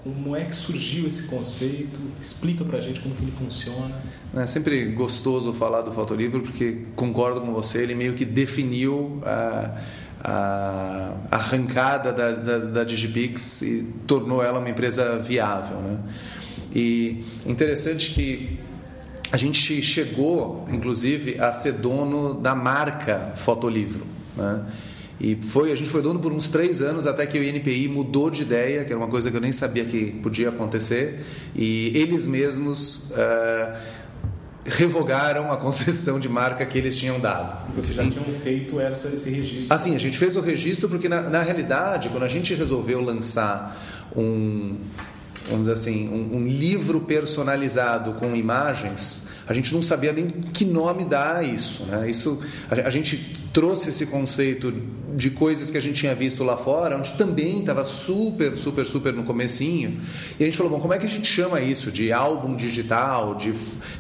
Como 0.06 0.36
é 0.36 0.46
que 0.46 0.56
surgiu 0.56 1.08
esse 1.08 1.24
conceito? 1.24 2.00
Explica 2.22 2.64
pra 2.64 2.80
gente 2.80 3.00
como 3.00 3.16
que 3.16 3.24
ele 3.24 3.32
funciona. 3.32 4.00
É 4.36 4.46
sempre 4.46 4.86
gostoso 4.90 5.52
falar 5.52 5.82
do 5.82 5.92
fotolivro 5.92 6.42
porque 6.42 6.84
concordo 6.96 7.42
com 7.42 7.52
você, 7.52 7.82
ele 7.82 7.96
meio 7.96 8.14
que 8.14 8.24
definiu 8.24 9.20
a, 9.26 9.82
a 10.24 11.14
arrancada 11.32 12.14
da, 12.14 12.32
da, 12.34 12.58
da 12.60 12.84
Digipix 12.84 13.64
e 13.64 13.94
tornou 14.06 14.44
ela 14.44 14.60
uma 14.60 14.70
empresa 14.70 15.18
viável. 15.18 15.78
Né? 15.78 15.98
E 16.72 17.26
interessante 17.44 18.12
que 18.12 18.60
a 19.32 19.38
gente 19.38 19.82
chegou, 19.82 20.68
inclusive, 20.72 21.40
a 21.40 21.52
ser 21.52 21.72
dono 21.74 22.36
da 22.36 22.54
marca 22.54 23.34
Fotolivro. 23.38 24.06
Né? 24.38 24.66
E 25.20 25.36
foi, 25.36 25.72
a 25.72 25.76
gente 25.76 25.90
foi 25.90 26.02
dono 26.02 26.20
por 26.20 26.32
uns 26.32 26.48
três 26.48 26.82
anos 26.82 27.08
até 27.08 27.26
que 27.26 27.40
o 27.40 27.44
INPI 27.44 27.88
mudou 27.88 28.30
de 28.30 28.42
ideia, 28.42 28.84
que 28.84 28.92
era 28.92 29.00
uma 29.00 29.08
coisa 29.08 29.32
que 29.32 29.38
eu 29.38 29.42
nem 29.42 29.52
sabia 29.52 29.86
que 29.86 30.12
podia 30.22 30.50
acontecer, 30.50 31.24
e 31.56 31.92
eles 31.96 32.28
mesmos 32.28 33.12
uh, 33.12 33.78
revogaram 34.66 35.52
a 35.52 35.58
concessão 35.58 36.20
de 36.20 36.28
marca 36.28 36.66
que 36.66 36.78
eles 36.78 36.96
tinham 36.96 37.20
dado. 37.20 37.56
Vocês 37.74 37.96
já 37.96 38.10
tinham 38.10 38.26
feito 38.44 38.80
essa, 38.80 39.08
esse 39.08 39.30
registro? 39.30 39.74
Assim, 39.74 39.96
a 39.96 40.00
gente 40.00 40.18
fez 40.18 40.36
o 40.36 40.42
registro 40.42 40.90
porque, 40.90 41.08
na, 41.08 41.22
na 41.22 41.42
realidade, 41.42 42.10
quando 42.10 42.24
a 42.24 42.28
gente 42.28 42.54
resolveu 42.54 43.00
lançar 43.00 43.80
um, 44.16 44.76
vamos 45.50 45.70
assim, 45.70 46.10
um, 46.10 46.38
um 46.38 46.48
livro 46.48 47.02
personalizado 47.02 48.14
com 48.14 48.36
imagens, 48.36 49.28
a 49.48 49.54
gente 49.54 49.74
não 49.74 49.82
sabia 49.82 50.12
nem 50.12 50.28
que 50.28 50.66
nome 50.66 51.06
dar 51.06 51.38
a 51.38 51.44
isso. 51.44 51.86
Né? 51.86 52.10
isso 52.10 52.42
a, 52.70 52.88
a, 52.88 52.90
gente 52.90 53.45
trouxe 53.56 53.90
esse 53.90 54.08
conceito 54.08 54.74
de 55.16 55.30
coisas 55.30 55.72
que 55.72 55.78
a 55.78 55.82
gente 55.82 56.02
tinha 56.02 56.14
visto 56.14 56.44
lá 56.44 56.58
fora, 56.58 56.98
onde 56.98 57.14
também 57.14 57.62
estava 57.62 57.86
super, 57.86 58.58
super, 58.58 58.86
super 58.86 59.14
no 59.14 59.24
comecinho. 59.24 59.98
E 60.38 60.44
a 60.44 60.46
gente 60.46 60.58
falou, 60.58 60.74
bom, 60.74 60.82
como 60.82 60.94
é 60.94 61.00
que 61.00 61.06
a 61.06 61.10
gente 61.10 61.26
chama 61.26 61.62
isso? 61.62 61.90
De 61.90 62.12
álbum 62.12 62.54
digital, 62.54 63.34
de, 63.34 63.54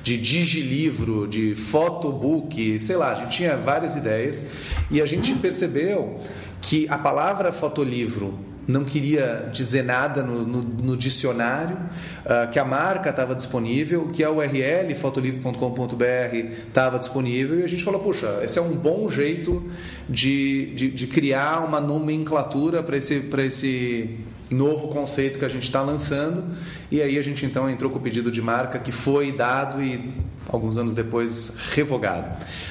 de 0.03 0.17
digilivro, 0.17 1.25
de 1.25 1.55
fotobook, 1.55 2.77
sei 2.79 2.97
lá, 2.97 3.13
a 3.13 3.15
gente 3.15 3.37
tinha 3.37 3.55
várias 3.55 3.95
ideias. 3.95 4.45
E 4.91 5.01
a 5.01 5.05
gente 5.05 5.33
percebeu 5.35 6.19
que 6.61 6.85
a 6.89 6.97
palavra 6.97 7.53
fotolivro 7.53 8.37
não 8.67 8.83
queria 8.83 9.49
dizer 9.53 9.83
nada 9.83 10.23
no, 10.23 10.45
no, 10.45 10.61
no 10.61 10.97
dicionário, 10.97 11.77
uh, 11.77 12.49
que 12.51 12.57
a 12.57 12.65
marca 12.65 13.09
estava 13.09 13.35
disponível, 13.35 14.07
que 14.07 14.23
a 14.23 14.31
URL 14.31 14.93
fotolivro.com.br 14.95 16.35
estava 16.67 16.97
disponível 16.97 17.59
e 17.59 17.63
a 17.63 17.67
gente 17.67 17.83
falou, 17.83 18.01
puxa, 18.01 18.39
esse 18.43 18.57
é 18.57 18.61
um 18.61 18.75
bom 18.75 19.07
jeito 19.09 19.69
de, 20.09 20.73
de, 20.75 20.89
de 20.89 21.07
criar 21.07 21.65
uma 21.65 21.79
nomenclatura 21.79 22.81
para 22.81 22.97
esse, 22.97 23.23
esse 23.39 24.19
novo 24.49 24.87
conceito 24.87 25.39
que 25.39 25.45
a 25.45 25.49
gente 25.49 25.63
está 25.63 25.81
lançando 25.81 26.43
e 26.91 27.01
aí 27.01 27.17
a 27.17 27.21
gente 27.21 27.45
então 27.45 27.69
entrou 27.69 27.91
com 27.91 27.97
o 27.97 28.01
pedido 28.01 28.31
de 28.31 28.41
marca 28.41 28.79
que 28.79 28.91
foi 28.91 29.31
dado 29.31 29.81
e 29.81 30.13
alguns 30.47 30.77
anos 30.77 30.93
depois 30.93 31.55
revogado. 31.71 32.27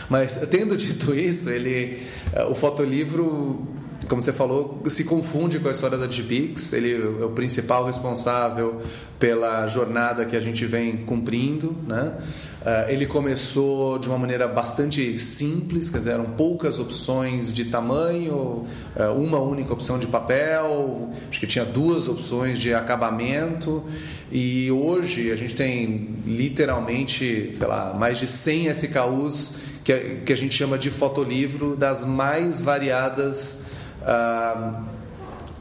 Mas 0.09 0.47
tendo 0.51 0.77
dito 0.77 1.15
isso, 1.15 1.51
ele, 1.51 2.03
uh, 2.33 2.51
o 2.51 2.55
fotolivro 2.55 3.74
como 4.09 4.21
você 4.21 4.33
falou, 4.33 4.83
se 4.87 5.05
confunde 5.05 5.59
com 5.59 5.69
a 5.69 5.73
história 5.73 5.97
da 5.97 6.07
Digipix. 6.07 6.73
Ele 6.73 6.95
é 6.95 7.25
o 7.25 7.31
principal 7.31 7.85
responsável 7.87 8.81
pela 9.19 9.67
jornada 9.67 10.25
que 10.25 10.37
a 10.37 10.41
gente 10.41 10.67
vem 10.67 10.99
cumprindo, 10.99 11.77
né? 11.87 12.17
Uh, 12.65 12.89
ele 12.89 13.05
começou 13.05 13.99
de 13.99 14.09
uma 14.09 14.17
maneira 14.17 14.49
bastante 14.49 15.21
simples, 15.21 15.91
quer 15.91 15.99
dizer, 15.99 16.13
eram 16.13 16.25
poucas 16.25 16.79
opções 16.79 17.53
de 17.53 17.67
tamanho, 17.67 18.65
uh, 18.97 19.13
uma 19.15 19.39
única 19.39 19.75
opção 19.75 19.99
de 19.99 20.07
papel, 20.07 21.11
acho 21.29 21.39
que 21.39 21.47
tinha 21.47 21.65
duas 21.65 22.09
opções 22.09 22.59
de 22.59 22.73
acabamento, 22.73 23.85
e 24.33 24.71
hoje 24.71 25.31
a 25.31 25.37
gente 25.37 25.55
tem 25.55 26.17
literalmente, 26.27 27.53
sei 27.55 27.67
lá, 27.67 27.93
mais 27.93 28.19
de 28.19 28.27
100 28.27 28.69
SKUs 28.69 29.57
que 29.85 30.33
a 30.33 30.37
gente 30.37 30.55
chama 30.55 30.79
de 30.79 30.91
fotolivro 30.91 31.77
das 31.77 32.07
mais 32.07 32.63
variadas 32.63 33.74
ah, 34.07 34.83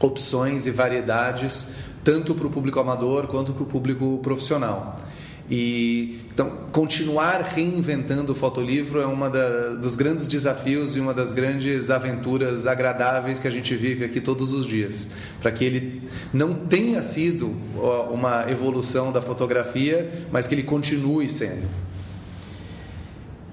opções 0.00 0.66
e 0.66 0.70
variedades 0.70 1.84
tanto 2.04 2.34
para 2.34 2.46
o 2.46 2.50
público 2.50 2.78
amador 2.78 3.26
quanto 3.26 3.52
para 3.52 3.62
o 3.62 3.66
público 3.66 4.20
profissional. 4.22 4.94
E 5.50 6.20
então 6.32 6.50
continuar 6.72 7.42
reinventando 7.42 8.32
o 8.32 8.34
fotolivro 8.34 9.00
é 9.00 9.06
uma 9.06 9.28
da, 9.28 9.70
dos 9.74 9.94
grandes 9.94 10.26
desafios 10.26 10.96
e 10.96 11.00
uma 11.00 11.12
das 11.12 11.32
grandes 11.32 11.90
aventuras 11.90 12.66
agradáveis 12.66 13.40
que 13.40 13.48
a 13.48 13.50
gente 13.50 13.74
vive 13.74 14.04
aqui 14.04 14.20
todos 14.20 14.52
os 14.52 14.66
dias, 14.66 15.10
para 15.40 15.52
que 15.52 15.64
ele 15.64 16.02
não 16.32 16.54
tenha 16.54 17.02
sido 17.02 17.54
uma 18.10 18.50
evolução 18.50 19.12
da 19.12 19.20
fotografia, 19.20 20.26
mas 20.32 20.46
que 20.46 20.54
ele 20.54 20.62
continue 20.62 21.28
sendo 21.28 21.83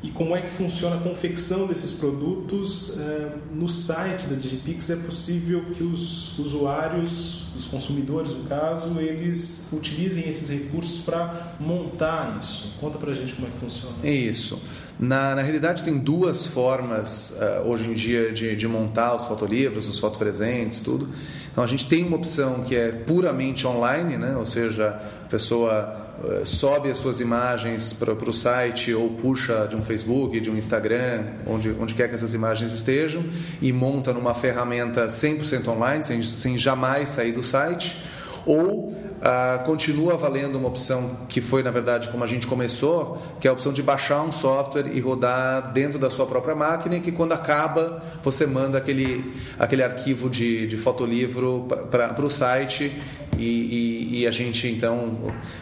e 0.04 0.10
como 0.10 0.36
é 0.36 0.42
que 0.42 0.50
funciona 0.50 0.96
a 0.96 1.00
confecção 1.00 1.68
desses 1.68 1.92
produtos. 1.92 3.00
É, 3.00 3.30
no 3.54 3.70
site 3.70 4.26
da 4.26 4.36
Digipix 4.36 4.90
é 4.90 4.96
possível 4.96 5.64
que 5.76 5.84
os 5.84 6.38
usuários, 6.40 7.44
os 7.56 7.66
consumidores 7.66 8.32
no 8.32 8.46
caso, 8.46 9.00
eles 9.00 9.70
utilizem 9.72 10.28
esses 10.28 10.50
recursos 10.50 11.04
para 11.04 11.56
montar 11.60 12.40
isso. 12.42 12.74
Conta 12.80 12.98
para 12.98 13.12
a 13.12 13.14
gente 13.14 13.34
como 13.34 13.48
é 13.48 13.52
que 13.52 13.60
funciona. 13.60 13.96
Isso. 14.08 14.60
Na, 15.00 15.36
na 15.36 15.42
realidade, 15.42 15.84
tem 15.84 15.98
duas 15.98 16.46
formas 16.46 17.40
uh, 17.40 17.68
hoje 17.68 17.90
em 17.90 17.94
dia 17.94 18.32
de, 18.32 18.56
de 18.56 18.68
montar 18.68 19.16
os 19.16 19.26
fotolivros, 19.26 19.88
os 19.88 20.00
fotopresentes, 20.00 20.82
tudo. 20.82 21.10
Então, 21.52 21.64
a 21.64 21.68
gente 21.68 21.88
tem 21.88 22.04
uma 22.04 22.18
opção 22.18 22.64
que 22.64 22.76
é 22.76 22.92
puramente 22.92 23.68
online, 23.68 24.18
né? 24.18 24.36
ou 24.38 24.46
seja, 24.46 24.88
a 25.26 25.28
pessoa 25.28 25.74
eh, 25.74 26.01
sobe 26.46 26.90
as 26.90 26.98
suas 26.98 27.20
imagens 27.20 27.94
para 27.94 28.14
o 28.14 28.34
site 28.34 28.94
ou 28.94 29.10
puxa 29.10 29.68
de 29.68 29.76
um 29.76 29.82
Facebook, 29.82 30.40
de 30.40 30.50
um 30.50 30.58
Instagram, 30.58 31.26
onde, 31.46 31.76
onde 31.80 31.94
quer 31.94 32.08
que 32.08 32.16
essas 32.16 32.34
imagens 32.34 32.72
estejam, 32.72 33.24
e 33.62 33.72
monta 33.72 34.14
numa 34.14 34.34
ferramenta 34.34 35.08
100% 35.08 35.68
online, 35.68 36.04
sem, 36.04 36.22
sem 36.24 36.58
jamais 36.58 37.10
sair 37.10 37.32
do 37.32 37.44
site, 37.44 38.04
ou 38.46 39.01
Uh, 39.22 39.64
continua 39.66 40.18
valendo 40.18 40.58
uma 40.58 40.68
opção 40.68 41.16
que 41.30 41.42
foi, 41.42 41.62
na 41.62 41.70
verdade, 41.70 42.10
como 42.10 42.24
a 42.24 42.28
gente 42.28 42.48
começou, 42.48 43.22
que 43.40 43.48
é 43.48 43.52
a 43.52 43.54
opção 43.54 43.72
de 43.72 43.84
baixar 43.84 44.24
um 44.24 44.32
software 44.32 44.88
e 44.92 45.00
rodar 45.00 45.72
dentro 45.74 46.00
da 46.00 46.10
sua 46.10 46.26
própria 46.26 46.56
máquina 46.56 46.98
e 46.98 47.02
que 47.02 47.12
quando 47.12 47.34
acaba 47.34 48.02
você 48.24 48.48
manda 48.48 48.80
aquele, 48.80 49.32
aquele 49.60 49.84
arquivo 49.84 50.28
de, 50.28 50.66
de 50.66 50.76
fotolivro 50.76 51.68
para 51.92 52.20
o 52.26 52.32
site 52.32 52.92
e, 53.38 53.44
e, 53.44 54.22
e, 54.22 54.28
a 54.28 54.32
gente 54.32 54.68
então 54.68 55.10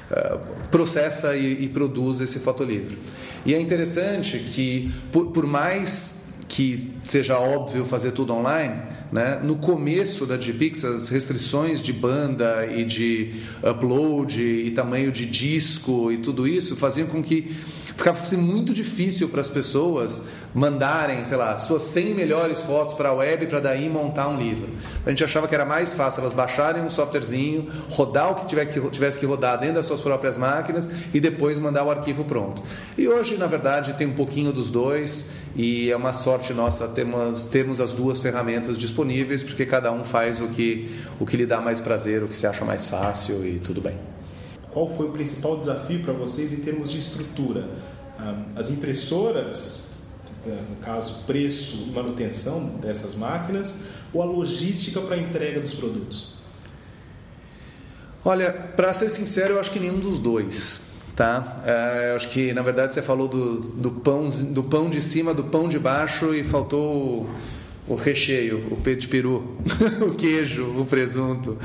uh, 0.09 0.39
processa 0.71 1.35
e, 1.35 1.65
e, 1.65 1.67
produz 1.67 2.21
esse 2.21 2.39
fotolivro. 2.39 2.97
E 3.45 3.53
é 3.53 3.59
interessante 3.59 4.39
que, 4.39 4.89
por, 5.11 5.31
por 5.31 5.45
mais 5.45 6.18
que 6.49 6.75
seja 7.03 7.37
óbvio 7.37 7.85
fazer 7.85 8.11
tudo 8.11 8.33
online, 8.33 8.81
né? 9.11 9.39
no 9.41 9.55
começo 9.55 10.25
da 10.25 10.35
GPix 10.35 10.83
as 10.83 11.07
restrições 11.07 11.79
de 11.79 11.93
banda 11.93 12.65
e 12.65 12.83
de 12.83 13.35
upload 13.63 14.41
e 14.41 14.71
tamanho 14.71 15.11
de 15.11 15.27
disco 15.27 16.11
e 16.11 16.17
tudo 16.17 16.47
isso 16.47 16.75
faziam 16.75 17.07
com 17.07 17.21
que 17.21 17.55
ficava 17.99 18.17
assim, 18.17 18.37
muito 18.37 18.73
difícil 18.73 19.27
para 19.27 19.41
as 19.41 19.49
pessoas 19.49 20.23
mandarem, 20.55 21.23
sei 21.25 21.35
lá, 21.35 21.57
suas 21.57 21.81
100 21.81 22.15
melhores 22.15 22.61
fotos 22.61 22.95
para 22.95 23.09
a 23.09 23.13
web 23.13 23.45
para 23.47 23.59
daí 23.59 23.89
montar 23.89 24.29
um 24.29 24.37
livro. 24.37 24.69
A 25.05 25.09
gente 25.09 25.21
achava 25.23 25.49
que 25.49 25.53
era 25.53 25.65
mais 25.65 25.93
fácil 25.93 26.21
elas 26.21 26.31
baixarem 26.31 26.81
um 26.81 26.89
softwarezinho, 26.89 27.67
rodar 27.89 28.31
o 28.31 28.35
que, 28.35 28.45
tiver 28.47 28.65
que 28.65 28.89
tivesse 28.89 29.19
que 29.19 29.25
rodar 29.25 29.59
dentro 29.59 29.75
das 29.75 29.85
suas 29.85 29.99
próprias 29.99 30.37
máquinas 30.37 30.89
e 31.13 31.19
depois 31.19 31.59
mandar 31.59 31.83
o 31.83 31.91
arquivo 31.91 32.23
pronto. 32.23 32.63
E 32.97 33.05
hoje, 33.05 33.37
na 33.37 33.47
verdade, 33.47 33.93
tem 33.93 34.07
um 34.07 34.15
pouquinho 34.15 34.53
dos 34.53 34.69
dois 34.69 35.31
e 35.55 35.91
é 35.91 35.95
uma 35.95 36.13
sorte 36.13 36.53
nossa 36.53 36.87
termos, 36.87 37.43
termos 37.43 37.81
as 37.81 37.91
duas 37.91 38.21
ferramentas 38.21 38.77
disponíveis, 38.77 39.43
porque 39.43 39.65
cada 39.65 39.91
um 39.91 40.05
faz 40.05 40.39
o 40.39 40.47
que, 40.47 40.89
o 41.19 41.25
que 41.25 41.35
lhe 41.35 41.45
dá 41.45 41.59
mais 41.59 41.81
prazer, 41.81 42.23
o 42.23 42.29
que 42.29 42.35
se 42.35 42.47
acha 42.47 42.63
mais 42.63 42.85
fácil 42.85 43.45
e 43.45 43.59
tudo 43.59 43.81
bem. 43.81 44.18
Qual 44.71 44.87
foi 44.87 45.07
o 45.07 45.11
principal 45.11 45.57
desafio 45.57 46.01
para 46.01 46.13
vocês 46.13 46.53
em 46.53 46.61
termos 46.61 46.91
de 46.91 46.97
estrutura? 46.97 47.69
Ah, 48.17 48.43
as 48.55 48.69
impressoras, 48.69 49.99
eh, 50.45 50.57
no 50.69 50.75
caso, 50.77 51.23
preço 51.25 51.85
e 51.87 51.91
manutenção 51.91 52.77
dessas 52.81 53.15
máquinas, 53.15 53.85
ou 54.13 54.21
a 54.21 54.25
logística 54.25 55.01
para 55.01 55.15
a 55.15 55.19
entrega 55.19 55.59
dos 55.59 55.73
produtos? 55.73 56.33
Olha, 58.23 58.51
para 58.51 58.93
ser 58.93 59.09
sincero, 59.09 59.55
eu 59.55 59.59
acho 59.59 59.71
que 59.71 59.79
nenhum 59.79 59.99
dos 59.99 60.19
dois. 60.19 60.89
Tá? 61.15 61.57
É, 61.65 62.11
eu 62.11 62.15
acho 62.15 62.29
que 62.29 62.53
na 62.53 62.61
verdade 62.61 62.93
você 62.93 63.01
falou 63.01 63.27
do, 63.27 63.59
do, 63.59 63.91
pão, 63.91 64.29
do 64.29 64.63
pão 64.63 64.89
de 64.89 65.01
cima, 65.01 65.33
do 65.33 65.43
pão 65.43 65.67
de 65.67 65.77
baixo 65.77 66.33
e 66.33 66.45
faltou 66.45 67.29
o, 67.89 67.95
recheio, 67.95 68.67
o 68.71 68.77
peito 68.77 69.01
de 69.01 69.07
peru, 69.07 69.57
o 69.99 70.13
queijo, 70.13 70.79
o 70.79 70.85
presunto, 70.85 71.57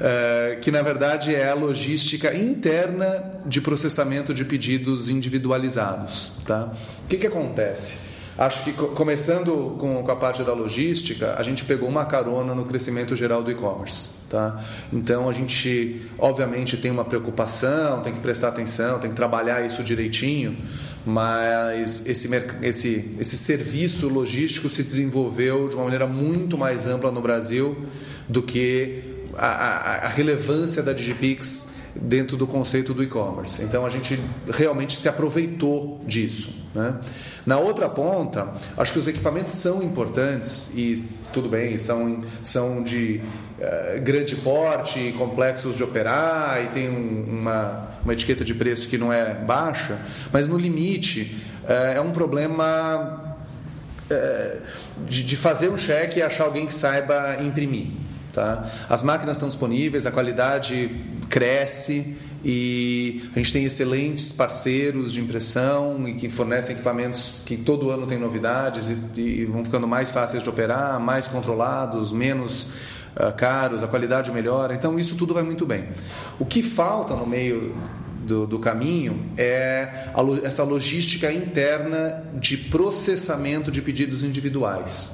é, 0.00 0.58
que 0.60 0.70
na 0.70 0.82
verdade 0.82 1.34
é 1.34 1.48
a 1.48 1.54
logística 1.54 2.34
interna 2.34 3.30
de 3.46 3.60
processamento 3.60 4.34
de 4.34 4.44
pedidos 4.44 5.08
individualizados. 5.08 6.32
Tá? 6.46 6.72
O 7.04 7.08
que, 7.08 7.16
que 7.16 7.26
acontece? 7.26 8.14
Acho 8.36 8.64
que 8.64 8.72
começando 8.72 9.76
com, 9.78 10.02
com 10.02 10.10
a 10.10 10.16
parte 10.16 10.42
da 10.42 10.52
logística, 10.52 11.36
a 11.38 11.42
gente 11.44 11.64
pegou 11.64 11.88
uma 11.88 12.04
carona 12.04 12.52
no 12.52 12.64
crescimento 12.64 13.14
geral 13.14 13.44
do 13.44 13.50
e-commerce. 13.50 14.10
Tá? 14.28 14.60
Então 14.92 15.28
a 15.28 15.32
gente, 15.32 16.02
obviamente, 16.18 16.76
tem 16.76 16.90
uma 16.90 17.04
preocupação, 17.04 18.02
tem 18.02 18.12
que 18.12 18.18
prestar 18.18 18.48
atenção, 18.48 18.98
tem 18.98 19.10
que 19.10 19.16
trabalhar 19.16 19.64
isso 19.64 19.84
direitinho, 19.84 20.56
mas 21.06 22.06
esse, 22.06 22.30
esse, 22.62 23.10
esse 23.18 23.36
serviço 23.36 24.08
logístico 24.08 24.68
se 24.68 24.82
desenvolveu 24.82 25.68
de 25.68 25.74
uma 25.74 25.84
maneira 25.84 26.06
muito 26.06 26.56
mais 26.56 26.86
ampla 26.86 27.12
no 27.12 27.20
Brasil 27.20 27.76
do 28.28 28.42
que 28.42 29.02
a, 29.34 29.46
a, 29.46 29.94
a 30.06 30.08
relevância 30.08 30.82
da 30.82 30.92
Digipix 30.92 31.73
dentro 31.96 32.36
do 32.36 32.46
conceito 32.46 32.92
do 32.92 33.02
e-commerce. 33.02 33.62
Então 33.62 33.86
a 33.86 33.88
gente 33.88 34.18
realmente 34.50 34.96
se 34.96 35.08
aproveitou 35.08 36.02
disso. 36.06 36.68
Né? 36.74 36.94
Na 37.46 37.58
outra 37.58 37.88
ponta, 37.88 38.48
acho 38.76 38.92
que 38.92 38.98
os 38.98 39.06
equipamentos 39.06 39.52
são 39.52 39.82
importantes 39.82 40.72
e 40.74 41.08
tudo 41.32 41.48
bem, 41.48 41.78
são, 41.78 42.22
são 42.42 42.82
de 42.82 43.20
uh, 43.58 44.00
grande 44.02 44.36
porte, 44.36 45.14
complexos 45.18 45.76
de 45.76 45.82
operar 45.82 46.62
e 46.64 46.68
tem 46.68 46.88
um, 46.88 47.40
uma, 47.40 47.88
uma 48.02 48.12
etiqueta 48.12 48.44
de 48.44 48.54
preço 48.54 48.88
que 48.88 48.98
não 48.98 49.12
é 49.12 49.34
baixa, 49.34 49.98
mas 50.32 50.48
no 50.48 50.56
limite 50.56 51.36
uh, 51.64 51.96
é 51.96 52.00
um 52.00 52.12
problema 52.12 53.36
uh, 54.10 54.60
de, 55.06 55.24
de 55.24 55.36
fazer 55.36 55.68
um 55.68 55.78
cheque 55.78 56.20
e 56.20 56.22
achar 56.22 56.44
alguém 56.44 56.66
que 56.66 56.74
saiba 56.74 57.36
imprimir. 57.40 57.88
Tá? 58.32 58.68
As 58.88 59.04
máquinas 59.04 59.36
estão 59.36 59.48
disponíveis, 59.48 60.06
a 60.06 60.10
qualidade 60.10 60.90
cresce 61.26 62.16
e 62.44 63.22
a 63.32 63.38
gente 63.38 63.52
tem 63.52 63.64
excelentes 63.64 64.30
parceiros 64.32 65.10
de 65.12 65.20
impressão 65.20 66.06
e 66.06 66.14
que 66.14 66.28
fornecem 66.28 66.74
equipamentos 66.74 67.36
que 67.46 67.56
todo 67.56 67.90
ano 67.90 68.06
tem 68.06 68.18
novidades 68.18 68.90
e, 68.90 69.20
e 69.20 69.44
vão 69.46 69.64
ficando 69.64 69.88
mais 69.88 70.10
fáceis 70.10 70.42
de 70.42 70.48
operar, 70.48 71.00
mais 71.00 71.26
controlados, 71.26 72.12
menos 72.12 72.68
uh, 73.16 73.32
caros, 73.34 73.82
a 73.82 73.86
qualidade 73.86 74.30
melhora. 74.30 74.74
Então 74.74 74.98
isso 74.98 75.16
tudo 75.16 75.32
vai 75.32 75.42
muito 75.42 75.64
bem. 75.64 75.88
O 76.38 76.44
que 76.44 76.62
falta 76.62 77.14
no 77.14 77.26
meio 77.26 77.74
do, 78.24 78.46
do, 78.46 78.58
caminho 78.58 79.24
é 79.38 80.10
a, 80.12 80.46
essa 80.46 80.64
logística 80.64 81.32
interna 81.32 82.24
de 82.34 82.58
processamento 82.58 83.70
de 83.70 83.80
pedidos 83.80 84.22
individuais. 84.22 85.12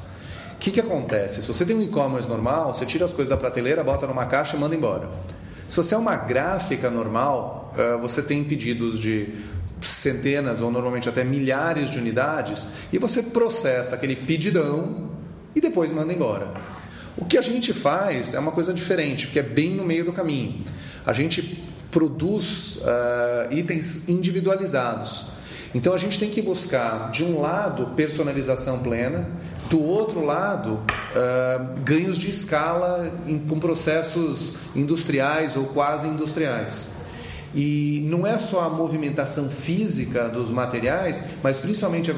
O 0.56 0.58
que, 0.58 0.72
que 0.72 0.80
acontece? 0.80 1.42
Se 1.42 1.48
você 1.48 1.64
tem 1.64 1.76
um 1.76 1.82
e-commerce 1.82 2.28
normal, 2.28 2.74
você 2.74 2.84
tira 2.84 3.04
as 3.04 3.12
coisas 3.12 3.30
da 3.30 3.36
prateleira, 3.36 3.84
bota 3.84 4.06
numa 4.06 4.26
caixa 4.26 4.56
e 4.56 4.58
manda 4.58 4.74
embora. 4.74 5.08
Se 5.70 5.76
você 5.76 5.94
é 5.94 5.98
uma 5.98 6.16
gráfica 6.16 6.90
normal, 6.90 7.72
eh, 7.78 7.96
você 7.98 8.20
tem 8.20 8.42
pedidos 8.42 8.98
de 8.98 9.28
centenas 9.80 10.60
ou 10.60 10.68
normalmente 10.68 11.08
até 11.08 11.22
milhares 11.22 11.92
de 11.92 11.98
unidades 12.00 12.66
e 12.92 12.98
você 12.98 13.22
processa 13.22 13.94
aquele 13.94 14.16
pedidão 14.16 15.10
e 15.54 15.60
depois 15.60 15.92
manda 15.92 16.12
embora. 16.12 16.52
O 17.16 17.24
que 17.24 17.38
a 17.38 17.40
gente 17.40 17.72
faz 17.72 18.34
é 18.34 18.40
uma 18.40 18.50
coisa 18.50 18.74
diferente, 18.74 19.28
porque 19.28 19.38
é 19.38 19.44
bem 19.44 19.76
no 19.76 19.84
meio 19.84 20.04
do 20.04 20.12
caminho. 20.12 20.64
A 21.06 21.12
gente 21.12 21.62
produz 21.88 22.78
uh, 22.78 23.52
itens 23.52 24.08
individualizados. 24.08 25.26
Então 25.72 25.94
a 25.94 25.98
gente 25.98 26.18
tem 26.18 26.30
que 26.30 26.42
buscar, 26.42 27.12
de 27.12 27.22
um 27.22 27.40
lado, 27.40 27.94
personalização 27.94 28.80
plena, 28.80 29.30
do 29.70 29.80
outro 29.80 30.24
lado, 30.24 30.72
uh, 30.74 31.80
ganhos 31.84 32.18
de 32.18 32.28
escala 32.28 33.08
em, 33.24 33.38
com 33.38 33.60
processos 33.60 34.56
industriais 34.74 35.56
ou 35.56 35.66
quase 35.66 36.08
industriais. 36.08 36.90
E 37.54 38.04
não 38.08 38.26
é 38.26 38.36
só 38.36 38.62
a 38.62 38.68
movimentação 38.68 39.48
física 39.48 40.28
dos 40.28 40.50
materiais, 40.50 41.22
mas 41.42 41.58
principalmente 41.58 42.10
a, 42.10 42.14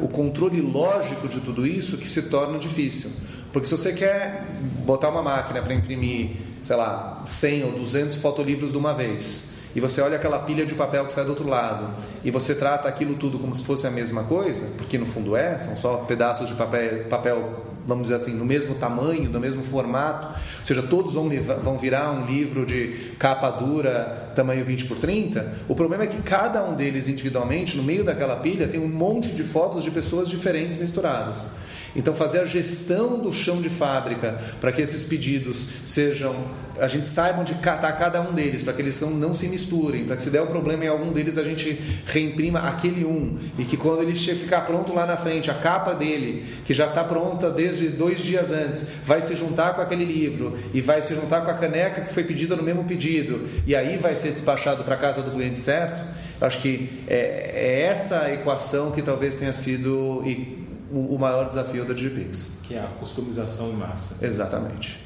a, 0.00 0.02
o 0.02 0.08
controle 0.08 0.62
lógico 0.62 1.28
de 1.28 1.40
tudo 1.40 1.66
isso 1.66 1.98
que 1.98 2.08
se 2.08 2.22
torna 2.22 2.58
difícil. 2.58 3.10
Porque 3.52 3.68
se 3.68 3.76
você 3.76 3.92
quer 3.92 4.46
botar 4.86 5.10
uma 5.10 5.22
máquina 5.22 5.60
para 5.60 5.74
imprimir, 5.74 6.36
sei 6.62 6.76
lá, 6.76 7.22
100 7.26 7.64
ou 7.64 7.72
200 7.72 8.16
fotolivros 8.16 8.72
de 8.72 8.78
uma 8.78 8.94
vez, 8.94 9.57
e 9.74 9.80
você 9.80 10.00
olha 10.00 10.16
aquela 10.16 10.38
pilha 10.40 10.64
de 10.64 10.74
papel 10.74 11.04
que 11.06 11.12
sai 11.12 11.24
do 11.24 11.30
outro 11.30 11.48
lado 11.48 11.90
e 12.24 12.30
você 12.30 12.54
trata 12.54 12.88
aquilo 12.88 13.14
tudo 13.14 13.38
como 13.38 13.54
se 13.54 13.64
fosse 13.64 13.86
a 13.86 13.90
mesma 13.90 14.24
coisa, 14.24 14.66
porque 14.76 14.98
no 14.98 15.06
fundo 15.06 15.36
é, 15.36 15.58
são 15.58 15.76
só 15.76 15.96
pedaços 15.98 16.48
de 16.48 16.54
papel, 16.54 17.04
papel 17.04 17.64
vamos 17.88 18.02
dizer 18.02 18.16
assim, 18.16 18.34
no 18.34 18.44
mesmo 18.44 18.74
tamanho, 18.74 19.30
no 19.30 19.40
mesmo 19.40 19.62
formato, 19.62 20.28
ou 20.28 20.66
seja, 20.66 20.82
todos 20.82 21.14
vão, 21.14 21.30
vão 21.62 21.78
virar 21.78 22.12
um 22.12 22.26
livro 22.26 22.66
de 22.66 23.14
capa 23.18 23.50
dura, 23.50 24.30
tamanho 24.34 24.62
20 24.62 24.84
por 24.84 24.98
30. 24.98 25.54
O 25.66 25.74
problema 25.74 26.04
é 26.04 26.06
que 26.06 26.20
cada 26.22 26.62
um 26.64 26.74
deles 26.74 27.08
individualmente, 27.08 27.78
no 27.78 27.82
meio 27.82 28.04
daquela 28.04 28.36
pilha, 28.36 28.68
tem 28.68 28.78
um 28.78 28.88
monte 28.88 29.30
de 29.30 29.42
fotos 29.42 29.82
de 29.82 29.90
pessoas 29.90 30.28
diferentes 30.28 30.78
misturadas. 30.78 31.48
Então, 31.96 32.14
fazer 32.14 32.40
a 32.40 32.44
gestão 32.44 33.18
do 33.18 33.32
chão 33.32 33.60
de 33.60 33.68
fábrica 33.68 34.40
para 34.60 34.72
que 34.72 34.82
esses 34.82 35.04
pedidos 35.04 35.66
sejam, 35.84 36.34
a 36.78 36.86
gente 36.86 37.06
saiba 37.06 37.40
onde 37.40 37.52
está 37.52 37.90
cada 37.92 38.20
um 38.20 38.32
deles, 38.32 38.62
para 38.62 38.72
que 38.72 38.82
eles 38.82 39.00
não, 39.00 39.10
não 39.10 39.34
se 39.34 39.48
misturem, 39.48 40.04
para 40.04 40.16
que 40.16 40.22
se 40.22 40.30
der 40.30 40.40
o 40.40 40.44
um 40.44 40.48
problema 40.48 40.84
em 40.84 40.88
algum 40.88 41.12
deles 41.12 41.38
a 41.38 41.42
gente 41.42 41.78
reimprima 42.06 42.60
aquele 42.60 43.04
um 43.04 43.36
e 43.58 43.64
que 43.64 43.76
quando 43.76 44.02
ele 44.02 44.14
ficar 44.14 44.62
pronto 44.62 44.92
lá 44.92 45.06
na 45.06 45.16
frente, 45.16 45.50
a 45.50 45.54
capa 45.54 45.94
dele, 45.94 46.44
que 46.64 46.74
já 46.74 46.86
está 46.86 47.02
pronta 47.04 47.50
desde 47.50 47.88
dois 47.88 48.20
dias 48.20 48.50
antes, 48.52 48.84
vai 49.04 49.20
se 49.22 49.34
juntar 49.34 49.74
com 49.74 49.80
aquele 49.80 50.04
livro 50.04 50.56
e 50.72 50.80
vai 50.80 51.00
se 51.02 51.14
juntar 51.14 51.42
com 51.42 51.50
a 51.50 51.54
caneca 51.54 52.02
que 52.02 52.12
foi 52.12 52.24
pedida 52.24 52.54
no 52.54 52.62
mesmo 52.62 52.84
pedido 52.84 53.48
e 53.66 53.74
aí 53.74 53.96
vai 53.96 54.14
ser 54.14 54.30
despachado 54.30 54.84
para 54.84 54.94
a 54.94 54.98
casa 54.98 55.22
do 55.22 55.30
cliente 55.30 55.58
certo. 55.58 56.02
Acho 56.40 56.60
que 56.60 56.88
é, 57.08 57.50
é 57.54 57.82
essa 57.82 58.32
equação 58.32 58.92
que 58.92 59.02
talvez 59.02 59.34
tenha 59.34 59.52
sido 59.52 60.22
e 60.24 60.57
o, 60.90 61.14
o 61.14 61.18
maior 61.18 61.46
desafio 61.46 61.84
da 61.84 61.94
Digipix. 61.94 62.58
Que 62.64 62.74
é 62.74 62.80
a 62.80 62.86
customização 62.86 63.70
em 63.70 63.76
massa. 63.76 64.24
Exatamente. 64.24 64.98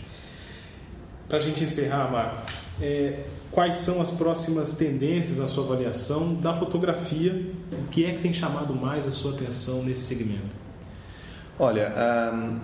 Para 1.29 1.39
a 1.39 1.41
gente 1.41 1.65
encerrar, 1.65 2.11
Marco, 2.11 2.43
é, 2.81 3.21
quais 3.51 3.77
são 3.77 4.01
as 4.01 4.11
próximas 4.11 4.75
tendências 4.75 5.39
na 5.39 5.49
sua 5.49 5.65
avaliação 5.65 6.35
da 6.35 6.55
fotografia? 6.55 7.51
O 7.73 7.89
que 7.89 8.05
é 8.05 8.13
que 8.13 8.21
tem 8.21 8.33
chamado 8.33 8.75
mais 8.75 9.07
a 9.07 9.13
sua 9.13 9.33
atenção 9.33 9.83
nesse 9.83 10.03
segmento? 10.03 10.63
Olha, 11.59 11.93
um, 12.35 12.61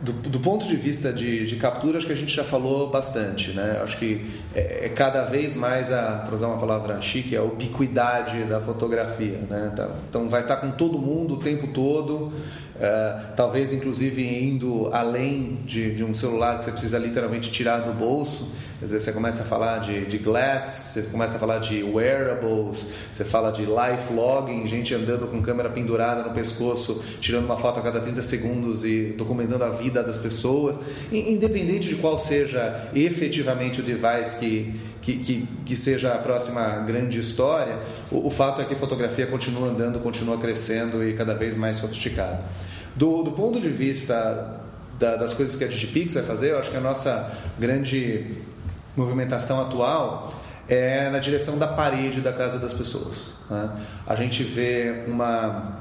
do, 0.00 0.12
do, 0.12 0.40
ponto 0.40 0.66
de 0.66 0.76
vista 0.76 1.12
de, 1.12 1.46
de, 1.46 1.56
captura, 1.56 1.98
acho 1.98 2.06
que 2.06 2.12
a 2.12 2.16
gente 2.16 2.34
já 2.34 2.44
falou 2.44 2.88
bastante, 2.88 3.50
né? 3.52 3.80
Acho 3.82 3.98
que 3.98 4.24
é, 4.54 4.86
é 4.86 4.88
cada 4.88 5.24
vez 5.24 5.56
mais 5.56 5.92
a, 5.92 6.24
para 6.24 6.34
usar 6.34 6.46
uma 6.46 6.58
palavra 6.58 7.00
chique, 7.00 7.36
a 7.36 7.42
ubiquidade 7.42 8.44
da 8.44 8.60
fotografia, 8.60 9.38
né? 9.50 9.72
Tá, 9.74 9.90
então 10.08 10.28
vai 10.28 10.42
estar 10.42 10.56
com 10.56 10.70
todo 10.70 10.98
mundo 10.98 11.34
o 11.34 11.36
tempo 11.38 11.66
todo, 11.68 12.32
é, 12.80 13.20
talvez 13.36 13.72
inclusive 13.72 14.22
indo 14.22 14.88
além 14.92 15.58
de, 15.64 15.96
de, 15.96 16.04
um 16.04 16.14
celular 16.14 16.58
que 16.58 16.66
você 16.66 16.70
precisa 16.70 16.98
literalmente 16.98 17.50
tirar 17.50 17.78
do 17.78 17.92
bolso, 17.92 18.52
Às 18.80 18.92
vezes 18.92 19.06
você 19.06 19.12
começa 19.12 19.42
a 19.42 19.46
falar 19.46 19.78
de, 19.78 20.06
de 20.06 20.18
glass, 20.18 20.62
você 20.62 21.02
começa 21.10 21.36
a 21.36 21.40
falar 21.40 21.58
de 21.58 21.82
wearables, 21.82 22.86
você 23.12 23.24
fala 23.24 23.50
de 23.50 23.62
life 23.62 24.12
logging, 24.14 24.68
gente 24.68 24.94
andando 24.94 25.26
com 25.26 25.42
câmera 25.42 25.68
pendurada 25.68 26.22
no 26.22 26.30
pescoço, 26.30 27.02
tirando 27.20 27.44
uma 27.44 27.56
foto 27.56 27.80
a 27.80 27.82
cada 27.82 27.98
30 27.98 28.22
segundos 28.22 28.84
e 28.84 29.14
documentando 29.18 29.64
a 29.64 29.70
vida 29.70 30.00
das 30.00 30.16
pessoas. 30.16 30.78
Independente 31.10 31.88
de 31.88 31.96
qual 31.96 32.16
seja 32.20 32.88
efetivamente 32.94 33.80
o 33.80 33.82
device 33.82 34.38
que, 34.38 34.80
que, 35.02 35.18
que, 35.18 35.48
que 35.66 35.76
seja 35.76 36.14
a 36.14 36.18
próxima 36.18 36.78
grande 36.86 37.18
história, 37.18 37.80
o, 38.12 38.28
o 38.28 38.30
fato 38.30 38.62
é 38.62 38.64
que 38.64 38.74
a 38.74 38.78
fotografia 38.78 39.26
continua 39.26 39.70
andando, 39.70 39.98
continua 39.98 40.38
crescendo 40.38 41.02
e 41.04 41.14
cada 41.14 41.34
vez 41.34 41.56
mais 41.56 41.78
sofisticada. 41.78 42.42
Do, 42.94 43.24
do 43.24 43.32
ponto 43.32 43.60
de 43.60 43.70
vista 43.70 44.60
da, 45.00 45.16
das 45.16 45.34
coisas 45.34 45.56
que 45.56 45.64
a 45.64 45.68
Digipix 45.68 46.14
vai 46.14 46.22
fazer, 46.22 46.50
eu 46.50 46.58
acho 46.60 46.70
que 46.70 46.76
a 46.76 46.80
nossa 46.80 47.32
grande 47.58 48.46
movimentação 48.98 49.60
atual 49.60 50.34
é 50.68 51.08
na 51.08 51.18
direção 51.18 51.56
da 51.56 51.68
parede 51.68 52.20
da 52.20 52.32
casa 52.32 52.58
das 52.58 52.74
pessoas. 52.74 53.36
Né? 53.48 53.70
A 54.06 54.14
gente 54.14 54.42
vê 54.42 55.04
uma, 55.06 55.78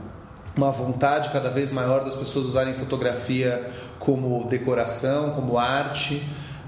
uma 0.56 0.71
vontade 0.71 1.30
cada 1.30 1.49
vez 1.49 1.73
maior 1.73 2.06
das 2.06 2.15
pessoas 2.15 2.45
usarem 2.45 2.73
fotografia 2.73 3.69
como 3.99 4.47
decoração, 4.47 5.32
como 5.32 5.58
arte, 5.58 6.21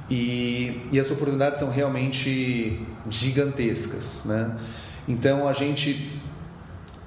e, 0.10 0.90
e 0.92 1.00
as 1.00 1.12
oportunidades 1.12 1.60
são 1.60 1.70
realmente 1.70 2.86
gigantescas. 3.10 4.24
Né? 4.26 4.58
Então 5.08 5.48
a 5.48 5.54
gente 5.54 6.20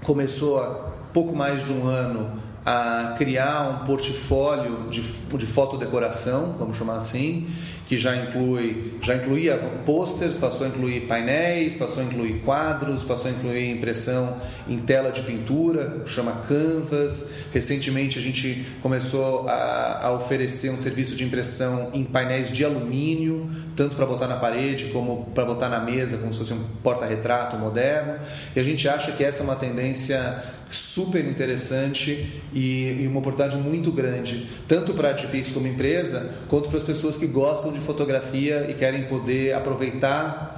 começou 0.04 0.60
há 0.60 0.92
pouco 1.12 1.36
mais 1.36 1.64
de 1.64 1.72
um 1.72 1.86
ano 1.86 2.40
a 2.64 3.14
criar 3.18 3.68
um 3.68 3.84
portfólio 3.84 4.88
de, 4.88 5.00
de 5.00 5.46
fotodecoração, 5.46 6.54
vamos 6.58 6.76
chamar 6.76 6.96
assim, 6.96 7.48
que 7.86 7.98
já 7.98 8.16
inclui 8.16 8.94
já 9.02 9.16
incluía 9.16 9.56
posters, 9.84 10.36
passou 10.36 10.66
a 10.66 10.70
incluir 10.70 11.02
painéis, 11.02 11.74
passou 11.74 12.02
a 12.02 12.06
incluir 12.06 12.40
quadros, 12.44 13.02
passou 13.02 13.30
a 13.30 13.34
incluir 13.34 13.70
impressão 13.70 14.36
em 14.68 14.78
tela 14.78 15.10
de 15.10 15.22
pintura, 15.22 16.02
chama 16.06 16.40
Canvas. 16.48 17.32
Recentemente 17.52 18.18
a 18.18 18.22
gente 18.22 18.64
começou 18.80 19.48
a, 19.48 20.06
a 20.06 20.12
oferecer 20.12 20.70
um 20.70 20.76
serviço 20.76 21.16
de 21.16 21.24
impressão 21.24 21.90
em 21.92 22.04
painéis 22.04 22.50
de 22.50 22.64
alumínio, 22.64 23.50
tanto 23.76 23.96
para 23.96 24.06
botar 24.06 24.28
na 24.28 24.36
parede 24.36 24.86
como 24.86 25.26
para 25.34 25.44
botar 25.44 25.68
na 25.68 25.80
mesa, 25.80 26.16
como 26.16 26.32
se 26.32 26.38
fosse 26.38 26.52
um 26.54 26.62
porta-retrato 26.82 27.56
moderno. 27.56 28.14
E 28.54 28.60
a 28.60 28.62
gente 28.62 28.88
acha 28.88 29.12
que 29.12 29.24
essa 29.24 29.42
é 29.42 29.44
uma 29.44 29.56
tendência 29.56 30.42
super 30.74 31.24
interessante 31.24 32.42
e, 32.52 33.02
e 33.02 33.06
uma 33.06 33.20
oportunidade 33.20 33.56
muito 33.56 33.92
grande, 33.92 34.48
tanto 34.66 34.94
para 34.94 35.08
a 35.08 35.10
Adpix 35.12 35.52
como 35.52 35.66
empresa, 35.66 36.34
quanto 36.48 36.68
para 36.68 36.78
as 36.78 36.84
pessoas 36.84 37.16
que 37.16 37.26
gostam 37.26 37.72
de 37.72 37.80
fotografia 37.80 38.66
e 38.68 38.74
querem 38.74 39.04
poder 39.04 39.54
aproveitar 39.54 40.54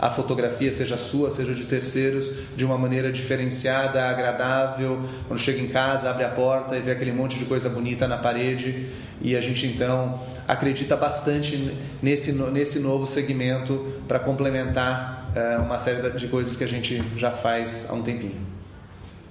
a, 0.00 0.06
a 0.06 0.10
fotografia, 0.10 0.72
seja 0.72 0.98
sua, 0.98 1.30
seja 1.30 1.54
de 1.54 1.64
terceiros, 1.64 2.32
de 2.56 2.64
uma 2.64 2.76
maneira 2.76 3.12
diferenciada, 3.12 4.04
agradável. 4.04 5.00
Quando 5.28 5.38
chega 5.38 5.60
em 5.60 5.68
casa, 5.68 6.10
abre 6.10 6.24
a 6.24 6.30
porta 6.30 6.76
e 6.76 6.80
vê 6.80 6.92
aquele 6.92 7.12
monte 7.12 7.38
de 7.38 7.44
coisa 7.44 7.68
bonita 7.68 8.08
na 8.08 8.18
parede 8.18 8.88
e 9.20 9.36
a 9.36 9.40
gente 9.40 9.66
então 9.66 10.20
acredita 10.46 10.96
bastante 10.96 11.72
nesse, 12.02 12.32
nesse 12.32 12.80
novo 12.80 13.06
segmento 13.06 13.94
para 14.06 14.18
complementar 14.18 15.30
é, 15.34 15.56
uma 15.58 15.78
série 15.78 16.10
de 16.10 16.28
coisas 16.28 16.56
que 16.56 16.64
a 16.64 16.68
gente 16.68 17.02
já 17.16 17.30
faz 17.30 17.88
há 17.88 17.94
um 17.94 18.02
tempinho. 18.02 18.54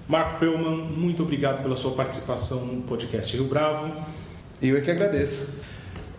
Marco 0.08 0.38
Pelman, 0.38 0.84
muito 0.98 1.24
obrigado 1.24 1.62
pela 1.62 1.78
sua 1.78 1.92
participação 1.92 2.66
no 2.66 2.82
podcast 2.84 3.36
Rio 3.38 3.46
Bravo. 3.46 3.90
Eu 4.62 4.78
é 4.78 4.82
que 4.82 4.92
agradeço. 4.92 5.62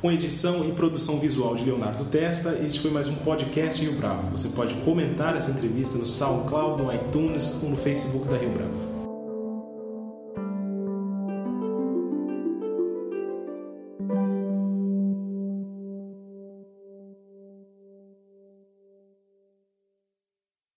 Com 0.00 0.10
edição 0.10 0.68
e 0.68 0.72
produção 0.72 1.18
visual 1.18 1.54
de 1.54 1.64
Leonardo 1.64 2.04
Testa, 2.06 2.58
este 2.64 2.80
foi 2.80 2.90
mais 2.90 3.08
um 3.08 3.14
podcast 3.16 3.82
Rio 3.82 3.94
Bravo. 3.94 4.30
Você 4.30 4.48
pode 4.50 4.74
comentar 4.76 5.36
essa 5.36 5.50
entrevista 5.50 5.98
no 5.98 6.06
SoundCloud, 6.06 6.82
no 6.82 6.94
iTunes 6.94 7.62
ou 7.62 7.70
no 7.70 7.76
Facebook 7.76 8.26
da 8.28 8.36
Rio 8.36 8.50
Bravo. 8.50 8.93